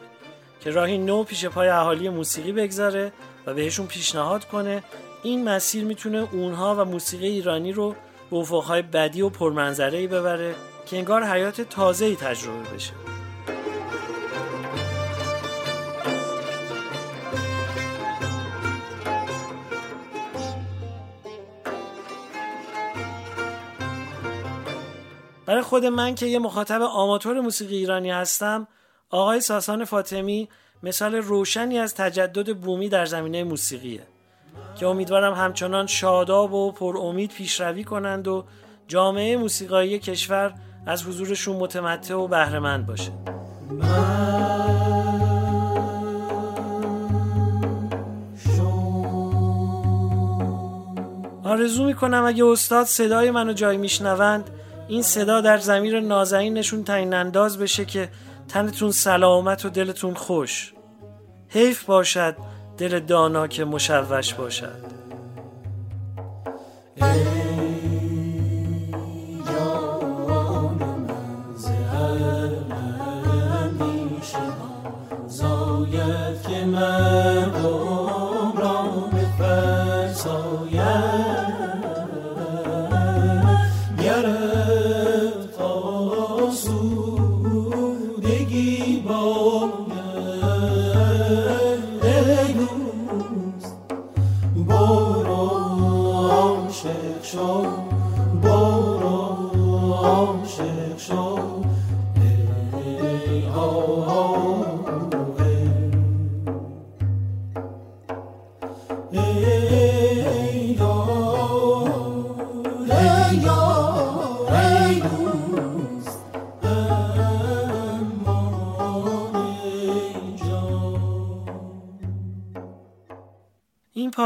که 0.62 0.72
راهی 0.72 0.98
نو 0.98 1.24
پیش 1.24 1.46
پای 1.46 1.68
اهالی 1.68 2.10
موسیقی 2.10 2.52
بگذاره 2.52 3.12
و 3.46 3.54
بهشون 3.54 3.88
پیشنهاد 3.88 4.46
کنه 4.46 4.84
این 5.24 5.44
مسیر 5.44 5.84
می‌تونه 5.84 6.28
اونها 6.32 6.76
و 6.76 6.86
موسیقی 6.86 7.28
ایرانی 7.28 7.72
رو 7.72 7.96
به 8.32 8.38
افقهای 8.38 8.82
بدی 8.82 9.22
و 9.22 9.30
پرمنظره 9.30 10.08
ببره 10.08 10.56
که 10.86 10.98
انگار 10.98 11.24
حیات 11.24 11.62
تازه‌ای 11.62 12.16
تجربه 12.16 12.76
بشه. 12.76 12.94
برای 25.50 25.62
خود 25.62 25.86
من 25.86 26.16
که 26.16 26.26
یه 26.26 26.40
مخاطب 26.40 26.82
آماتور 26.82 27.42
موسیقی 27.42 27.78
ایرانی 27.78 28.12
هستم 28.12 28.68
آقای 29.10 29.42
ساسان 29.42 29.86
فاطمی 29.86 30.50
مثال 30.84 31.16
روشنی 31.16 31.80
از 31.80 31.96
تجدد 31.96 32.58
بومی 32.58 32.90
در 32.90 33.06
زمینه 33.06 33.44
موسیقیه 33.44 34.02
که 34.80 34.88
امیدوارم 34.88 35.34
همچنان 35.34 35.88
شاداب 35.88 36.54
و 36.54 36.72
پر 36.72 36.98
امید 36.98 37.32
پیشروی 37.32 37.84
کنند 37.84 38.28
و 38.28 38.46
جامعه 38.88 39.38
موسیقایی 39.38 40.00
کشور 40.00 40.54
از 40.86 41.04
حضورشون 41.04 41.56
متمتع 41.56 42.16
و 42.16 42.28
بهرهمند 42.28 42.86
باشه. 42.86 43.12
آرزو 51.44 51.86
می‌کنم 51.86 52.24
اگه 52.26 52.46
استاد 52.46 52.86
صدای 52.86 53.32
منو 53.32 53.54
جای 53.54 53.78
میشنوند 53.78 54.50
این 54.90 55.02
صدا 55.02 55.42
در 55.42 55.58
زمیر 55.58 56.00
نازنینشون 56.00 56.84
تعیین 56.84 57.14
انداز 57.14 57.58
بشه 57.58 57.86
که 57.86 58.10
تنتون 58.48 58.92
سلامت 58.92 59.66
و 59.66 59.70
دلتون 59.70 60.14
خوش. 60.14 60.74
حیف 61.50 61.84
باشد 61.84 62.36
دل 62.78 63.00
دانا 63.00 63.48
که 63.48 63.66
مشوش 63.66 64.34
باشد. 64.34 65.09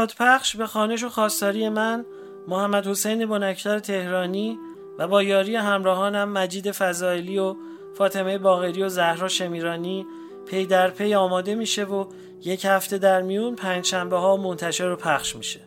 پادپخش 0.04 0.56
به 0.56 0.66
خانش 0.66 1.04
و 1.04 1.08
خواستاری 1.08 1.68
من 1.68 2.04
محمد 2.48 2.86
حسین 2.86 3.26
بنکدار 3.26 3.78
تهرانی 3.78 4.58
و 4.98 5.08
با 5.08 5.22
یاری 5.22 5.56
همراهانم 5.56 6.28
مجید 6.28 6.70
فضایلی 6.70 7.38
و 7.38 7.56
فاطمه 7.98 8.38
باغری 8.38 8.82
و 8.82 8.88
زهرا 8.88 9.28
شمیرانی 9.28 10.06
پی 10.46 10.66
در 10.66 10.90
پی 10.90 11.14
آماده 11.14 11.54
میشه 11.54 11.84
و 11.84 12.06
یک 12.40 12.64
هفته 12.64 12.98
در 12.98 13.22
میون 13.22 13.56
پنج 13.56 13.84
شنبه 13.84 14.16
ها 14.16 14.36
منتشر 14.36 14.90
و 14.90 14.96
پخش 14.96 15.36
میشه 15.36 15.60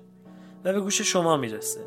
و 0.65 0.73
به 0.73 0.79
گوش 0.79 1.01
شما 1.01 1.37
می‌رسه. 1.37 1.79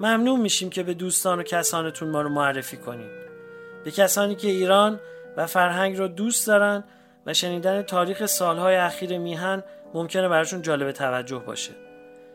ممنون 0.00 0.40
میشیم 0.40 0.70
که 0.70 0.82
به 0.82 0.94
دوستان 0.94 1.38
و 1.38 1.42
کسانتون 1.42 2.10
ما 2.10 2.22
رو 2.22 2.28
معرفی 2.28 2.76
کنید. 2.76 3.24
به 3.84 3.90
کسانی 3.90 4.34
که 4.34 4.48
ایران 4.48 5.00
و 5.36 5.46
فرهنگ 5.46 5.96
رو 5.96 6.08
دوست 6.08 6.46
دارن 6.46 6.84
و 7.26 7.34
شنیدن 7.34 7.82
تاریخ 7.82 8.26
سالهای 8.26 8.76
اخیر 8.76 9.18
میهن 9.18 9.62
ممکنه 9.94 10.28
براشون 10.28 10.62
جالب 10.62 10.92
توجه 10.92 11.38
باشه. 11.38 11.72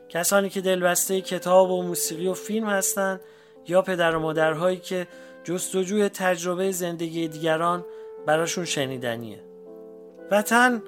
کسانی 0.10 0.50
که 0.50 0.62
دلبسته 0.62 1.22
کتاب 1.22 1.72
و 1.72 1.84
موسیقی 1.84 2.28
و 2.28 2.34
فیلم 2.34 2.68
هستند 2.68 3.20
یا 3.68 3.82
پدر 3.82 4.16
و 4.16 4.20
مادرهایی 4.20 4.78
که 4.78 5.08
جستجوی 5.44 6.10
تجربه 6.10 6.72
زندگی 6.72 7.28
دیگران 7.28 7.86
براشون 8.26 8.66
شنیدنیه. 8.66 9.44
وطن 10.32 10.84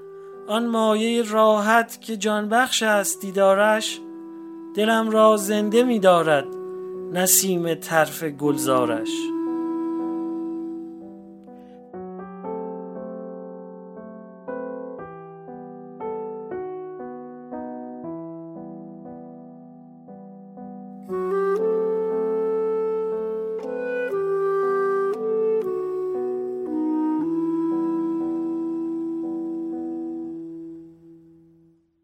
آن 0.48 0.68
مایه 0.68 1.32
راحت 1.32 2.02
که 2.02 2.18
جانبخش 2.18 2.84
است 2.84 3.22
دیدارش 3.22 4.00
دلم 4.76 5.10
را 5.10 5.38
زنده 5.38 5.84
می 5.84 6.00
دارد 6.00 6.46
نسیم 7.14 7.74
طرف 7.74 8.24
گلزارش. 8.24 9.10